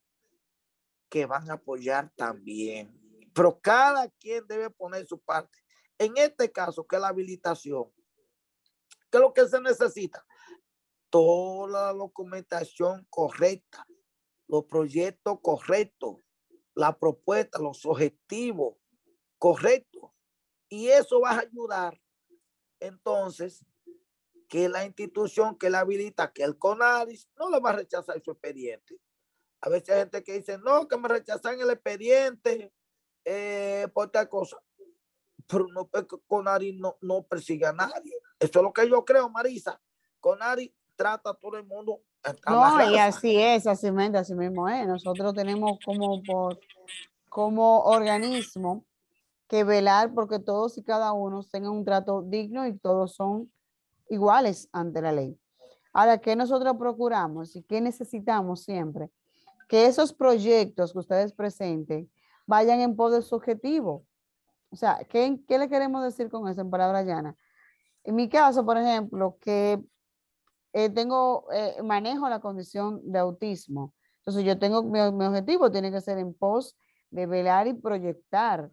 [1.10, 2.94] que van a apoyar también.
[3.34, 5.58] Pero cada quien debe poner su parte.
[5.98, 7.86] En este caso, que es la habilitación,
[9.10, 10.26] ¿qué es lo que se necesita?
[11.10, 13.88] Toda la documentación correcta,
[14.48, 16.18] los proyectos correctos,
[16.76, 18.76] la propuesta, los objetivos
[19.38, 20.12] correctos.
[20.68, 22.00] Y eso va a ayudar
[22.80, 23.66] entonces
[24.48, 28.32] que la institución que la habilita, que el CONADIS, no le va a rechazar su
[28.32, 28.98] expediente.
[29.62, 32.72] A veces hay gente que dice, no, que me rechazan el expediente
[33.26, 34.58] eh, por tal cosa.
[35.48, 35.90] Pero no,
[36.28, 38.14] CONADIS no, no persigue a nadie.
[38.40, 39.82] Eso es lo que yo creo, Marisa.
[40.20, 42.02] CONADIS trata a todo el mundo.
[42.48, 44.86] No, y así es, así, así mismo es.
[44.86, 46.60] Nosotros tenemos como, por,
[47.30, 48.86] como organismo
[49.48, 53.50] que velar porque todos y cada uno tengan un trato digno y todos son
[54.10, 55.40] iguales ante la ley.
[55.94, 59.10] Ahora, ¿qué nosotros procuramos y qué necesitamos siempre?
[59.68, 62.10] Que esos proyectos que ustedes presenten
[62.46, 64.06] vayan en pos de su objetivo.
[64.70, 67.36] O sea, ¿qué, ¿qué le queremos decir con eso en palabra llana?
[68.04, 69.82] En mi caso, por ejemplo, que
[70.74, 73.94] eh, tengo, eh, manejo la condición de autismo.
[74.20, 76.78] Entonces yo tengo, mi, mi objetivo tiene que ser en pos
[77.10, 78.70] de velar y proyectar,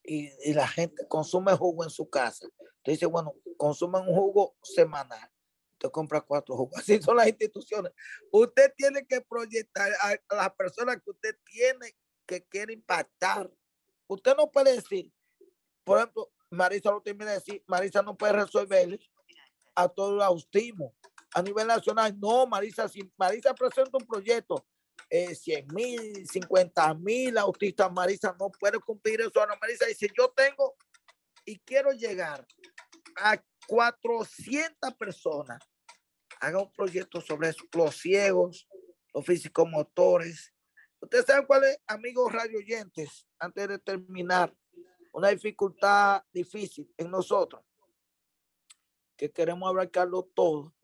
[0.07, 2.47] y, la gente consume jugo en su casa.
[2.47, 5.29] Usted dice, bueno, consumen un jugo semanal.
[5.73, 6.73] Usted compra cuatro jugos.
[6.79, 7.91] Así son las instituciones.
[8.31, 11.95] Usted tiene que proyectar a, las personas que usted tiene
[12.25, 13.51] que quiere impactar.
[14.07, 15.11] Usted no puede decir,
[15.83, 18.99] por ejemplo, Marisa lo termina de decir, Marisa no puede resolver
[19.75, 20.95] a todo el autismo.
[21.33, 24.65] A nivel nacional, no, Marisa, si Marisa presenta un proyecto,
[25.09, 29.39] eh, 100 mil, 50 mil autistas, Marisa no puede cumplir eso.
[29.39, 30.75] Ahora Marisa dice, yo tengo
[31.45, 32.45] y quiero llegar
[33.17, 35.63] a 400 personas.
[36.39, 38.67] Haga un proyecto sobre eso, los ciegos,
[39.13, 40.53] los físicos motores.
[40.99, 44.53] Ustedes saben cuál es, amigos radio oyentes, antes de terminar,
[45.13, 47.63] una dificultad difícil en nosotros,
[49.15, 50.75] que queremos abarcarlo todo,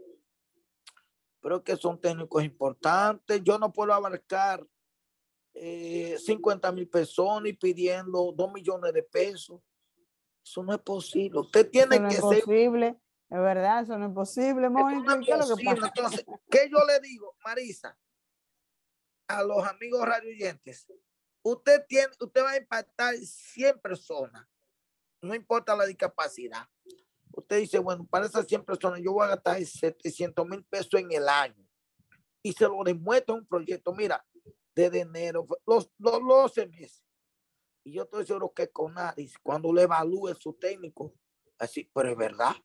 [1.43, 3.43] pero que son técnicos importantes.
[3.43, 4.65] Yo no puedo abarcar
[5.53, 9.61] eh, 50 mil personas y pidiendo 2 millones de pesos.
[10.41, 11.39] Eso no es posible.
[11.41, 12.97] Usted tiene no que es ser posible,
[13.29, 15.15] es verdad, eso no es posible, Eso Mónica.
[15.15, 15.87] no ¿Qué es lo que pasa?
[15.87, 17.97] Entonces, ¿qué yo le digo, Marisa?
[19.27, 20.87] A los amigos radioyentes,
[21.41, 24.47] usted tiene, usted va a impactar 100 personas,
[25.21, 26.67] no importa la discapacidad.
[27.35, 31.11] Usted dice, bueno, para esas 100 personas yo voy a gastar 700 mil pesos en
[31.11, 31.67] el año
[32.43, 33.93] y se lo demuestra un proyecto.
[33.93, 34.23] Mira,
[34.75, 37.03] desde enero, los, los 12 meses.
[37.83, 41.13] Y yo estoy seguro que con Adis, cuando le evalúe su técnico,
[41.57, 42.55] así, pero es verdad,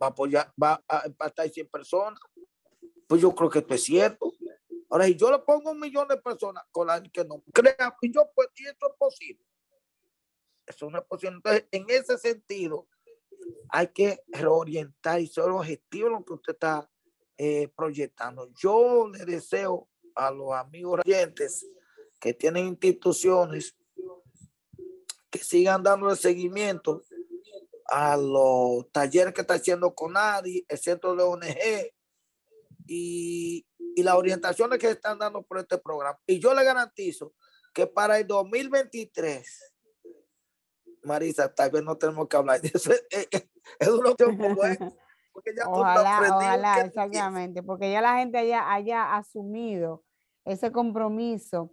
[0.00, 2.20] va a apoyar, va a impactar 100 personas.
[3.06, 4.32] Pues yo creo que esto es cierto.
[4.88, 8.12] Ahora, si yo le pongo un millón de personas con la que no crea, y
[8.12, 9.44] yo pues, y esto es posible.
[10.66, 11.36] Eso no es posible.
[11.36, 12.86] Entonces, en ese sentido,
[13.68, 16.88] hay que reorientar y ser objetivo en lo que usted está
[17.38, 18.50] eh, proyectando.
[18.54, 21.66] Yo le deseo a los amigos oyentes
[22.20, 23.76] que tienen instituciones
[25.30, 27.02] que sigan dando el seguimiento
[27.86, 31.92] a los talleres que está haciendo CONADI, el centro de ONG
[32.86, 36.18] y, y las orientaciones que están dando por este programa.
[36.26, 37.34] Y yo le garantizo
[37.72, 39.71] que para el 2023,
[41.04, 42.90] Marisa, tal vez no tenemos que hablar de eso.
[43.10, 43.48] Es, es,
[43.78, 44.78] es una opción como es,
[45.32, 50.02] porque ya tú lo has Ojalá, ojalá, exactamente, porque ya la gente haya, haya asumido
[50.44, 51.70] ese compromiso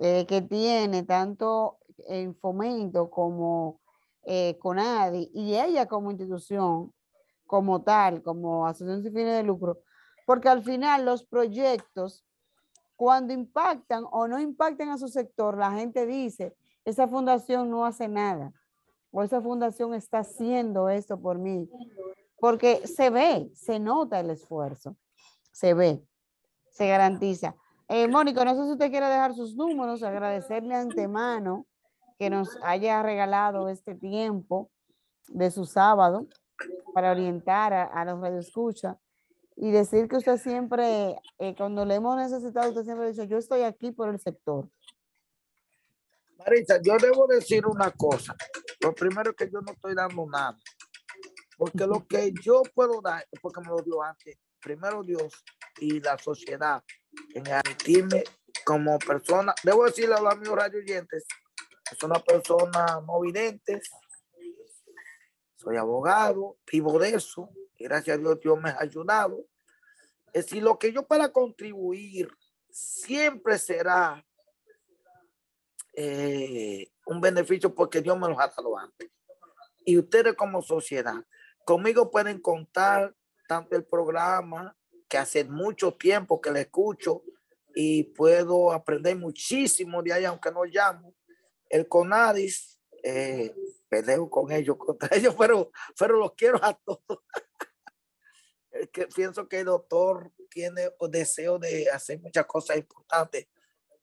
[0.00, 1.78] eh, que tiene tanto
[2.08, 3.80] en fomento como
[4.24, 6.92] eh, CONADI y ella como institución,
[7.46, 9.80] como tal, como asociación sin fines de lucro,
[10.26, 12.24] porque al final los proyectos,
[12.96, 18.08] cuando impactan o no impactan a su sector, la gente dice, esa fundación no hace
[18.08, 18.52] nada,
[19.10, 21.68] o esa fundación está haciendo esto por mí,
[22.38, 24.96] porque se ve, se nota el esfuerzo,
[25.52, 26.04] se ve,
[26.70, 27.54] se garantiza.
[27.88, 31.66] Eh, Mónica, no sé si usted quiere dejar sus números, agradecerle antemano
[32.18, 34.70] que nos haya regalado este tiempo
[35.28, 36.26] de su sábado
[36.94, 38.96] para orientar a, a los radioescuchas
[39.56, 43.38] y decir que usted siempre, eh, cuando le hemos necesitado, usted siempre ha dicho, yo
[43.38, 44.68] estoy aquí por el sector.
[46.44, 48.36] Marisa, yo debo decir una cosa.
[48.80, 50.58] Lo primero es que yo no estoy dando nada.
[51.56, 55.44] Porque lo que yo puedo dar, porque me lo dio antes, primero Dios
[55.78, 56.82] y la sociedad,
[57.34, 58.24] en admitirme
[58.64, 59.54] como persona.
[59.62, 61.26] Debo decirle a los amigos radio oyentes,
[61.90, 63.80] es una persona no vidente,
[65.56, 69.44] soy abogado, vivo de eso, y gracias a Dios Dios me ha ayudado.
[70.32, 72.28] Es decir, lo que yo para contribuir
[72.70, 74.24] siempre será
[75.94, 79.10] eh, un beneficio porque Dios me lo ha dado antes.
[79.84, 81.24] Y ustedes como sociedad,
[81.64, 83.14] conmigo pueden contar
[83.48, 84.76] tanto el programa,
[85.08, 87.22] que hace mucho tiempo que le escucho
[87.74, 91.14] y puedo aprender muchísimo de ahí, aunque no llamo.
[91.68, 93.54] El CONADIS, eh,
[93.90, 97.02] peleo con ellos, contra ellos, pero, pero los quiero a todos.
[98.90, 103.46] Que pienso que el doctor tiene deseo de hacer muchas cosas importantes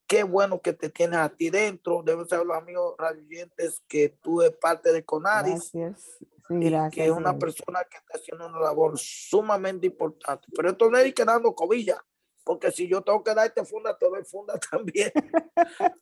[0.10, 2.02] qué bueno que te tienes a ti dentro.
[2.04, 6.18] Deben saber los amigos radioyentes que tú eres parte de Conaris Gracias.
[6.48, 6.96] Sí, y gracias.
[6.96, 7.38] que es una sí.
[7.38, 10.48] persona que está haciendo una labor sumamente importante.
[10.54, 12.04] Pero esto no es que dando cobilla,
[12.44, 15.14] porque si yo tengo que darte funda, te doy funda también.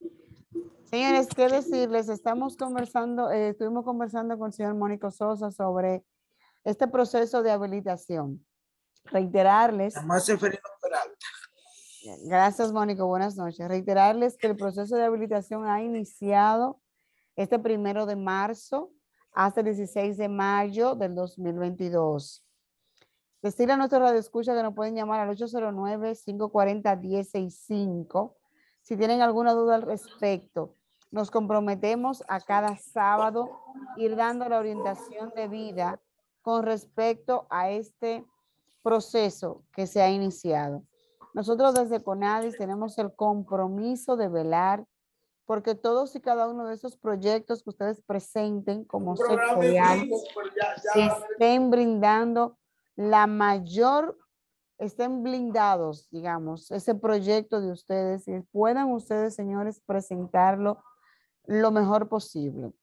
[0.91, 6.03] Señores, qué decirles, estamos conversando, eh, estuvimos conversando con el señor Mónico Sosa sobre
[6.64, 8.45] este proceso de habilitación.
[9.05, 9.95] Reiterarles.
[12.24, 13.07] Gracias, Mónico.
[13.07, 13.68] Buenas noches.
[13.68, 16.81] Reiterarles que el proceso de habilitación ha iniciado
[17.39, 18.91] este primero de marzo
[19.32, 22.45] hasta el 16 de mayo del 2022.
[23.41, 28.34] Decirle a nuestro radio escucha que nos pueden llamar al 809-540-165
[28.82, 30.74] si tienen alguna duda al respecto.
[31.12, 33.53] Nos comprometemos a cada sábado
[33.97, 36.01] ir dando la orientación de vida
[36.43, 38.24] con respecto a este
[38.82, 40.82] proceso que se ha iniciado.
[41.34, 44.84] Nosotros desde CONADIS tenemos el compromiso de velar
[45.49, 50.07] porque todos y cada uno de esos proyectos que ustedes presenten como sectorial
[50.94, 52.59] estén brindando
[52.96, 54.18] la mayor,
[54.76, 60.84] estén blindados, digamos, ese proyecto de ustedes y puedan ustedes, señores, presentarlo
[61.46, 62.74] lo mejor posible.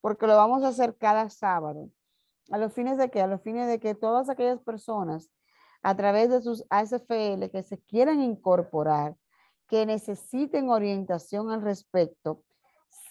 [0.00, 1.90] porque lo vamos a hacer cada sábado.
[2.50, 5.30] A los fines de que, a los fines de que todas aquellas personas
[5.82, 9.16] a través de sus ASFL que se quieran incorporar,
[9.66, 12.44] que necesiten orientación al respecto,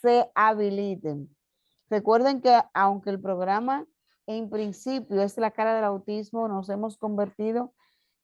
[0.02, 1.36] se habiliten.
[1.90, 3.88] Recuerden que aunque el programa
[4.28, 7.74] en principio es la cara del autismo, nos hemos convertido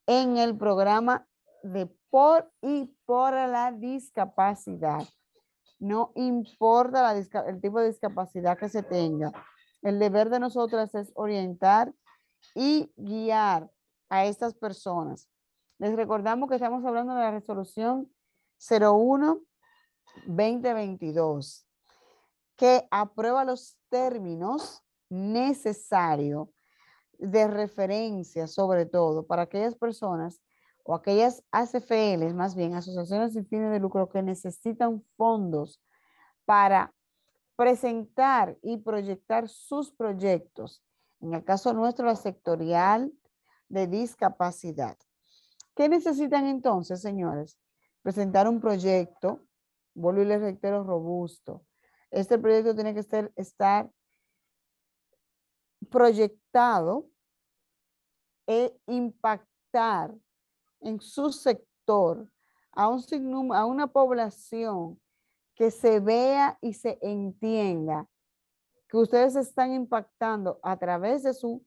[0.05, 1.27] en el programa
[1.63, 5.03] de por y por la discapacidad.
[5.79, 9.31] No importa el tipo de discapacidad que se tenga.
[9.81, 11.93] El deber de nosotras es orientar
[12.55, 13.69] y guiar
[14.09, 15.29] a estas personas.
[15.77, 18.11] Les recordamos que estamos hablando de la resolución
[18.59, 19.41] 01
[20.25, 21.67] 2022
[22.55, 26.49] que aprueba los términos necesarios
[27.19, 30.41] de referencia, sobre todo para aquellas personas
[30.87, 35.81] o aquellas ACFL, más bien asociaciones sin fines de lucro que necesitan fondos
[36.45, 36.93] para
[37.57, 40.81] presentar y proyectar sus proyectos.
[41.19, 43.11] En el caso nuestro, la sectorial
[43.67, 44.97] de discapacidad.
[45.75, 47.59] ¿Qué necesitan entonces, señores?
[48.01, 49.41] Presentar un proyecto,
[49.93, 51.65] vuelvo y les reitero, robusto,
[52.11, 53.01] este proyecto tiene que
[53.35, 53.91] estar
[55.89, 57.09] proyectado
[58.47, 60.15] e impactar
[60.81, 62.27] en su sector
[62.71, 64.99] a, un a una población
[65.55, 68.07] que se vea y se entienda
[68.87, 71.65] que ustedes están impactando a través de su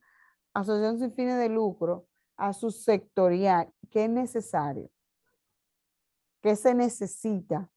[0.54, 2.06] asociación sin fines de lucro
[2.36, 4.90] a su sectorial, que es necesario.
[6.40, 7.70] ¿Qué se necesita?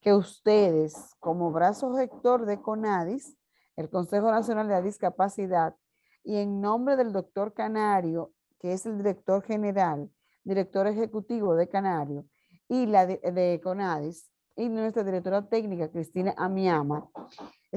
[0.00, 3.36] Que ustedes, como brazo rector de CONADIS,
[3.76, 5.76] el Consejo Nacional de la Discapacidad,
[6.24, 10.10] y en nombre del doctor Canario, que es el director general,
[10.48, 12.24] director ejecutivo de Canario,
[12.68, 17.08] y la de, CONADIS, y nuestra directora técnica, Cristina Amiama,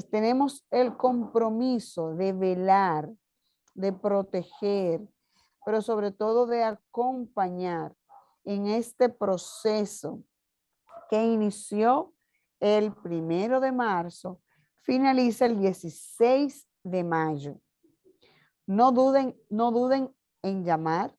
[0.10, 3.10] tenemos el compromiso de velar,
[3.76, 5.02] de proteger,
[5.66, 7.94] pero sobre todo de acompañar
[8.46, 10.24] en este proceso
[11.10, 12.14] que inició
[12.60, 14.40] el primero de marzo,
[14.80, 17.60] finaliza el 16 de mayo.
[18.66, 21.16] No duden, no duden en llamar,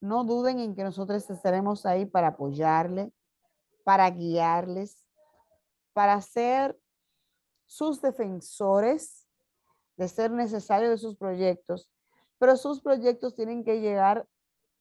[0.00, 3.12] no duden en que nosotros estaremos ahí para apoyarle,
[3.84, 5.04] para guiarles,
[5.92, 6.78] para ser
[7.66, 9.28] sus defensores
[9.96, 11.90] de ser necesario de sus proyectos,
[12.38, 14.26] pero sus proyectos tienen que llegar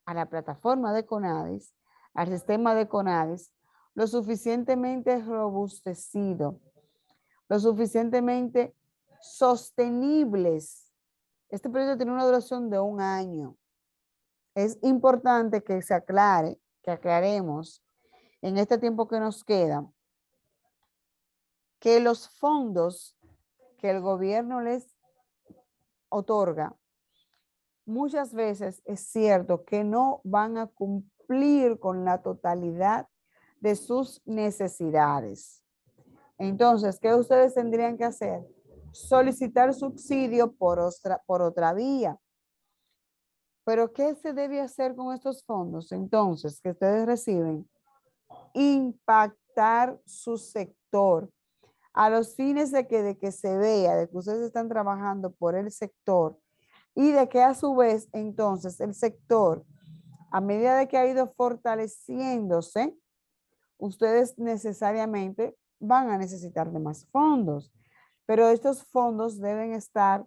[0.06, 1.76] a la plataforma de CONADIS,
[2.14, 3.52] al sistema de CONADIS,
[3.96, 6.60] lo suficientemente robustecido,
[7.50, 8.74] lo suficientemente
[9.22, 10.92] sostenibles.
[11.50, 13.59] Este proyecto tiene una duración de un año.
[14.56, 17.84] Es importante que se aclare, que aclaremos
[18.42, 19.86] en este tiempo que nos queda,
[21.80, 23.18] que los fondos
[23.78, 24.98] que el gobierno les
[26.10, 26.76] otorga
[27.90, 33.08] muchas veces es cierto que no van a cumplir con la totalidad
[33.60, 35.64] de sus necesidades.
[36.38, 38.48] Entonces, ¿qué ustedes tendrían que hacer?
[38.94, 42.18] Solicitar subsidio por otra, por otra vía.
[43.70, 45.92] Pero ¿qué se debe hacer con estos fondos?
[45.92, 47.70] Entonces, que ustedes reciben,
[48.56, 51.32] impactar su sector
[51.94, 55.54] a los fines de que, de que se vea, de que ustedes están trabajando por
[55.54, 56.36] el sector
[56.96, 59.64] y de que a su vez entonces el sector,
[60.32, 62.98] a medida de que ha ido fortaleciéndose,
[63.78, 67.72] ustedes necesariamente van a necesitar de más fondos.
[68.26, 70.26] Pero estos fondos deben estar,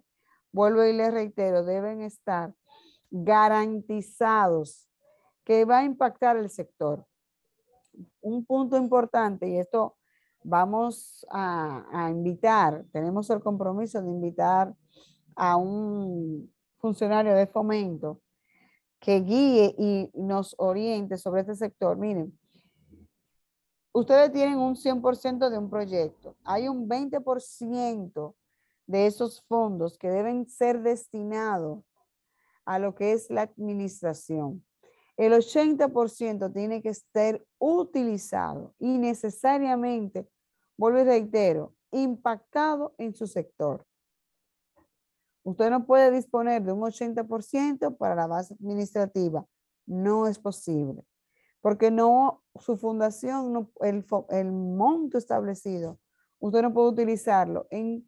[0.53, 2.53] vuelvo y les reitero, deben estar
[3.13, 4.89] garantizados
[5.43, 7.05] que va a impactar el sector.
[8.21, 9.97] Un punto importante, y esto
[10.43, 14.73] vamos a, invitar, tenemos el compromiso de invitar
[15.35, 18.19] a un funcionario de fomento
[18.99, 21.97] que guíe y nos oriente sobre este sector.
[21.97, 22.37] Miren,
[23.91, 26.35] ustedes tienen un 100% de un proyecto.
[26.43, 28.33] Hay un 20%
[28.87, 31.83] de esos fondos que deben ser destinados
[32.65, 34.65] a lo que es la administración.
[35.15, 40.27] El 80% tiene que estar utilizado y necesariamente,
[40.75, 43.85] vuelvo y reitero, impactado en su sector.
[45.43, 49.45] Usted no puede disponer de un 80% para la base administrativa.
[49.85, 51.03] No es posible.
[51.61, 55.99] Porque no, su fundación, el, el monto establecido,
[56.39, 58.07] usted no puede utilizarlo en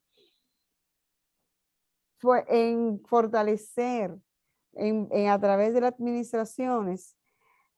[3.06, 4.18] fortalecer,
[4.76, 7.18] en, a través de las administraciones,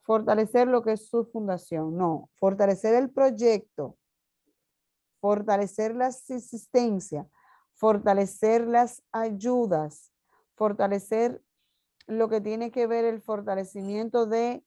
[0.02, 1.96] fortalecer lo que es su fundación.
[1.98, 3.98] No, fortalecer el proyecto,
[5.20, 7.28] fortalecer la asistencia,
[7.74, 10.12] fortalecer las ayudas,
[10.56, 11.42] fortalecer
[12.08, 14.64] lo que tiene que ver el fortalecimiento de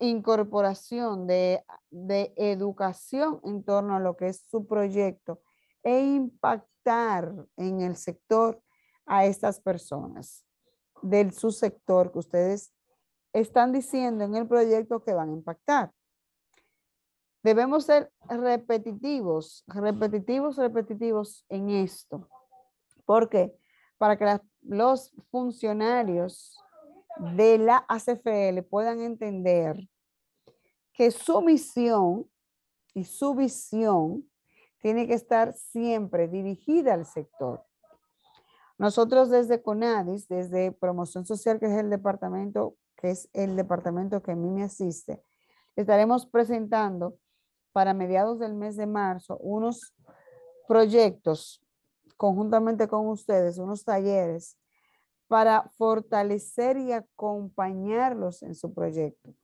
[0.00, 5.42] incorporación, de, de educación en torno a lo que es su proyecto
[5.82, 8.62] e impactar en el sector
[9.04, 10.47] a estas personas
[11.02, 12.72] del su sector que ustedes
[13.32, 15.92] están diciendo en el proyecto que van a impactar.
[17.42, 22.28] Debemos ser repetitivos, repetitivos, repetitivos en esto.
[23.04, 23.54] ¿Por qué?
[23.96, 26.58] Para que los funcionarios
[27.36, 29.88] de la ACFL puedan entender
[30.92, 32.28] que su misión
[32.92, 34.28] y su visión
[34.80, 37.64] tiene que estar siempre dirigida al sector.
[38.78, 44.32] Nosotros desde CONADIS, desde Promoción Social, que es el departamento, que es el departamento que
[44.32, 45.20] a mí me asiste,
[45.74, 47.18] estaremos presentando
[47.72, 49.94] para mediados del mes de marzo unos
[50.68, 51.60] proyectos
[52.16, 54.56] conjuntamente con ustedes, unos talleres
[55.26, 59.34] para fortalecer y acompañarlos en su proyecto.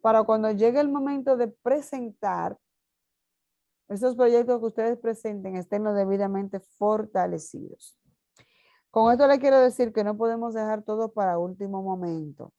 [0.00, 2.58] Para cuando llegue el momento de presentar,
[3.88, 7.98] esos proyectos que ustedes presenten estén debidamente fortalecidos.
[8.94, 12.52] Con esto le quiero decir que no podemos dejar todo para último momento.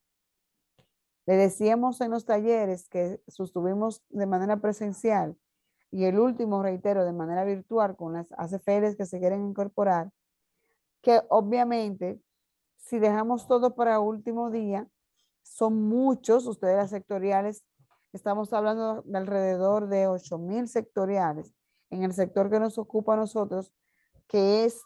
[1.25, 5.37] Le decíamos en los talleres que sostuvimos de manera presencial
[5.91, 10.11] y el último, reitero, de manera virtual con las ACFRs que se quieren incorporar,
[11.01, 12.21] que obviamente
[12.75, 14.89] si dejamos todo para último día,
[15.41, 17.63] son muchos, ustedes las sectoriales
[18.11, 21.53] Estamos hablando de alrededor de 8 mil sectoriales
[21.89, 23.73] en el sector que nos ocupa a nosotros,
[24.27, 24.81] que es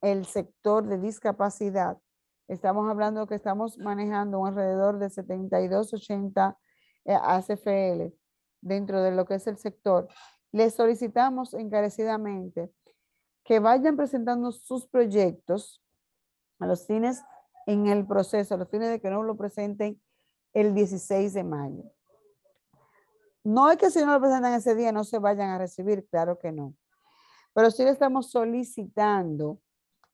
[0.00, 1.98] el sector de discapacidad.
[2.46, 6.58] Estamos hablando que estamos manejando un alrededor de 72, 80
[7.04, 8.14] eh, ACFL
[8.60, 10.08] dentro de lo que es el sector.
[10.52, 12.72] Les solicitamos encarecidamente
[13.44, 15.82] que vayan presentando sus proyectos
[16.58, 17.22] a los fines
[17.66, 20.00] en el proceso, a los fines de que no lo presenten
[20.54, 21.84] el 16 de mayo.
[23.44, 26.38] No es que si no lo presentan ese día no se vayan a recibir, claro
[26.38, 26.74] que no.
[27.54, 29.60] Pero sí le estamos solicitando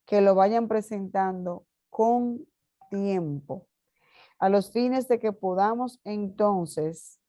[0.06, 2.46] que lo vayan presentando con
[2.90, 3.66] tiempo,
[4.38, 7.20] a los fines de que podamos entonces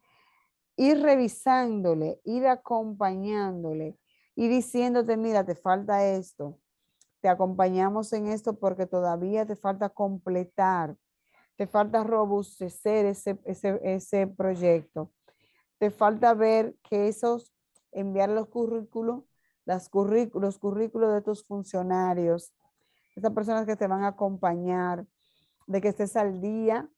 [0.76, 3.97] ir revisándole, ir acompañándole
[4.36, 6.59] y diciéndote, mira, te falta esto,
[7.21, 10.97] te acompañamos en esto porque todavía te falta completar,
[11.55, 15.11] te falta robustecer ese, ese, ese proyecto,
[15.78, 17.53] te falta ver que esos,
[17.91, 19.23] enviar los currículos,
[19.63, 22.53] las los currículos de tus funcionarios,
[23.16, 25.05] esas personas que te van a acompañar,
[25.68, 26.89] de que estés al día,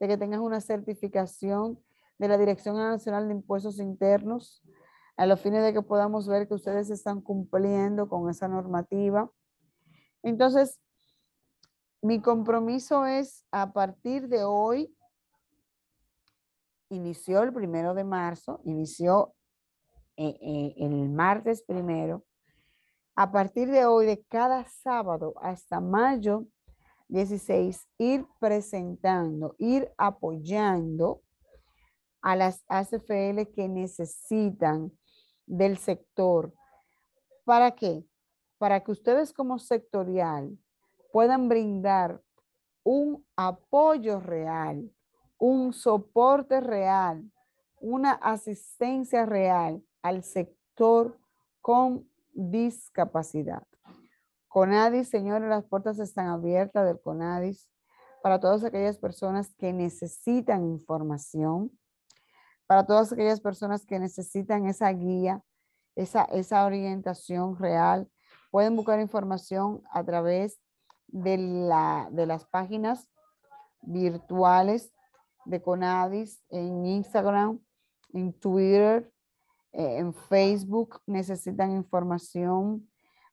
[0.00, 1.78] de que tengas una certificación
[2.18, 4.62] de la Dirección Nacional de Impuestos Internos,
[5.16, 9.30] a los fines de que podamos ver que ustedes están cumpliendo con esa normativa.
[10.22, 10.80] Entonces,
[12.02, 14.94] mi compromiso es a partir de hoy,
[16.90, 19.34] inició el primero de marzo, inició
[20.16, 22.24] eh, eh, el martes primero,
[23.16, 26.46] a partir de hoy, de cada sábado hasta mayo
[27.08, 31.22] 16, ir presentando, ir apoyando
[32.22, 34.90] a las ACFL que necesitan
[35.46, 36.52] del sector.
[37.44, 38.04] ¿Para qué?
[38.58, 40.58] Para que ustedes como sectorial
[41.12, 42.20] puedan brindar
[42.82, 44.90] un apoyo real,
[45.38, 47.30] un soporte real,
[47.80, 51.18] una asistencia real al sector
[51.60, 53.66] con discapacidad.
[54.48, 57.68] CONADIS, señores, las puertas están abiertas del CONADIS
[58.22, 61.76] para todas aquellas personas que necesitan información,
[62.66, 65.42] para todas aquellas personas que necesitan esa guía,
[65.96, 68.08] esa, esa orientación real.
[68.50, 70.60] Pueden buscar información a través
[71.08, 73.08] de, la, de las páginas
[73.82, 74.92] virtuales
[75.44, 77.60] de Conadis en Instagram,
[78.12, 79.12] en Twitter,
[79.74, 81.00] eh, en Facebook.
[81.06, 82.88] Necesitan información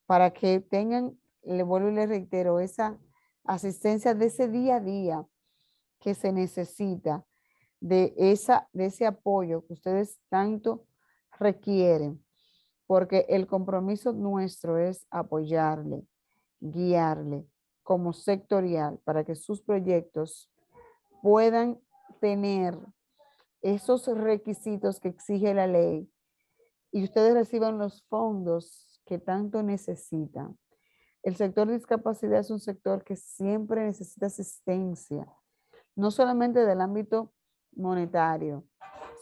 [0.05, 2.99] para que tengan, le vuelvo y le reitero, esa
[3.43, 5.25] asistencia de ese día a día
[5.99, 7.23] que se necesita
[7.79, 10.85] de, esa, de ese apoyo que ustedes tanto
[11.39, 12.23] requieren,
[12.87, 16.03] porque el compromiso nuestro es apoyarle,
[16.59, 17.47] guiarle
[17.83, 20.51] como sectorial para que sus proyectos
[21.21, 21.79] puedan
[22.19, 22.77] tener
[23.61, 26.09] esos requisitos que exige la ley
[26.91, 30.57] y ustedes reciban los fondos que tanto necesitan.
[31.23, 35.27] El sector de discapacidad es un sector que siempre necesita asistencia,
[35.95, 37.31] no solamente del ámbito
[37.73, 38.65] monetario,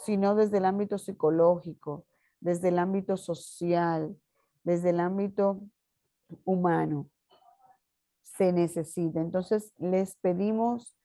[0.05, 2.05] sino desde el ámbito psicológico,
[2.39, 4.17] desde el ámbito social,
[4.63, 5.61] desde el ámbito
[6.45, 7.09] humano.
[8.23, 9.19] Se necesita.
[9.19, 10.97] Entonces, les pedimos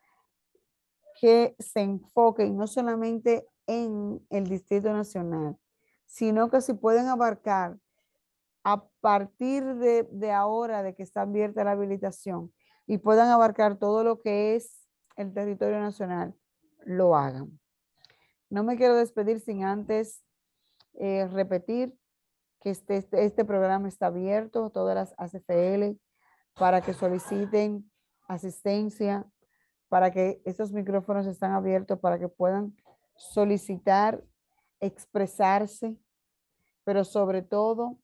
[1.21, 5.59] que se enfoquen no solamente en el Distrito Nacional,
[6.07, 7.77] sino que si pueden abarcar
[8.63, 12.53] a partir de, ahora de que está abierta la habilitación
[12.87, 16.35] y puedan abarcar todo lo que es el territorio nacional,
[16.85, 17.59] lo hagan.
[18.49, 20.25] No me quiero despedir sin antes
[20.95, 21.95] eh, repetir
[22.61, 25.99] que este, este, este, programa está abierto todas las ACFL
[26.55, 27.91] para que soliciten
[28.27, 29.27] asistencia,
[29.89, 32.75] para que estos micrófonos están abiertos, para que puedan
[33.17, 34.25] solicitar,
[34.81, 35.97] expresarse,
[36.85, 37.99] pero sobre todo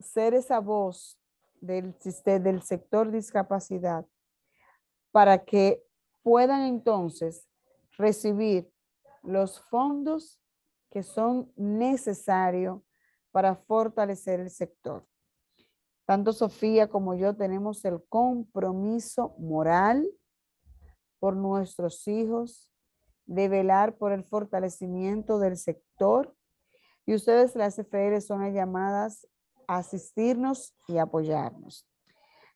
[0.00, 1.18] ser esa voz
[1.60, 1.94] del,
[2.24, 4.06] del sector discapacidad
[5.10, 5.82] para que
[6.22, 7.48] puedan entonces
[7.96, 8.70] recibir
[9.22, 10.40] los fondos
[10.90, 12.80] que son necesarios
[13.30, 15.06] para fortalecer el sector.
[16.06, 20.06] Tanto Sofía como yo tenemos el compromiso moral
[21.18, 22.70] por nuestros hijos
[23.26, 26.34] de velar por el fortalecimiento del sector
[27.06, 29.26] y ustedes las FR son llamadas
[29.66, 31.86] a asistirnos y apoyarnos.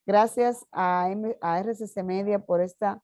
[0.06, 1.10] Gracias a,
[1.40, 3.02] a RCC Media por esta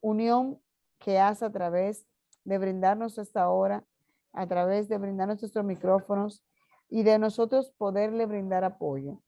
[0.00, 0.60] unión
[0.98, 2.06] que hace a través
[2.44, 3.84] de brindarnos esta hora,
[4.32, 6.44] a través de brindarnos nuestros micrófonos
[6.88, 9.22] y de nosotros poderle brindar apoyo.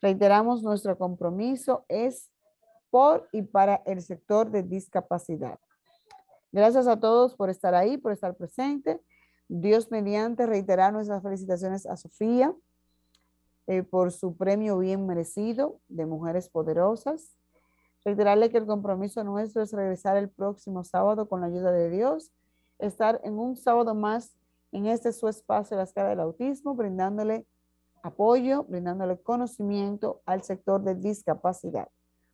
[0.00, 2.30] Reiteramos, nuestro compromiso es
[2.90, 5.58] por y para el sector de discapacidad.
[6.52, 9.00] Gracias a todos por estar ahí, por estar presente.
[9.48, 12.54] Dios mediante reiterar nuestras felicitaciones a Sofía
[13.66, 17.36] eh, por su premio bien merecido de Mujeres Poderosas.
[18.04, 22.30] Reiterarle que el compromiso nuestro es regresar el próximo sábado con la ayuda de Dios,
[22.78, 24.34] estar en un sábado más
[24.72, 27.46] en este su espacio la escala del autismo, brindándole
[28.02, 31.88] apoyo, brindándole conocimiento al sector de discapacidad.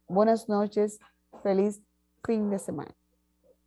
[0.07, 0.99] Buenas noches,
[1.43, 1.81] feliz
[2.23, 2.95] fin de semana.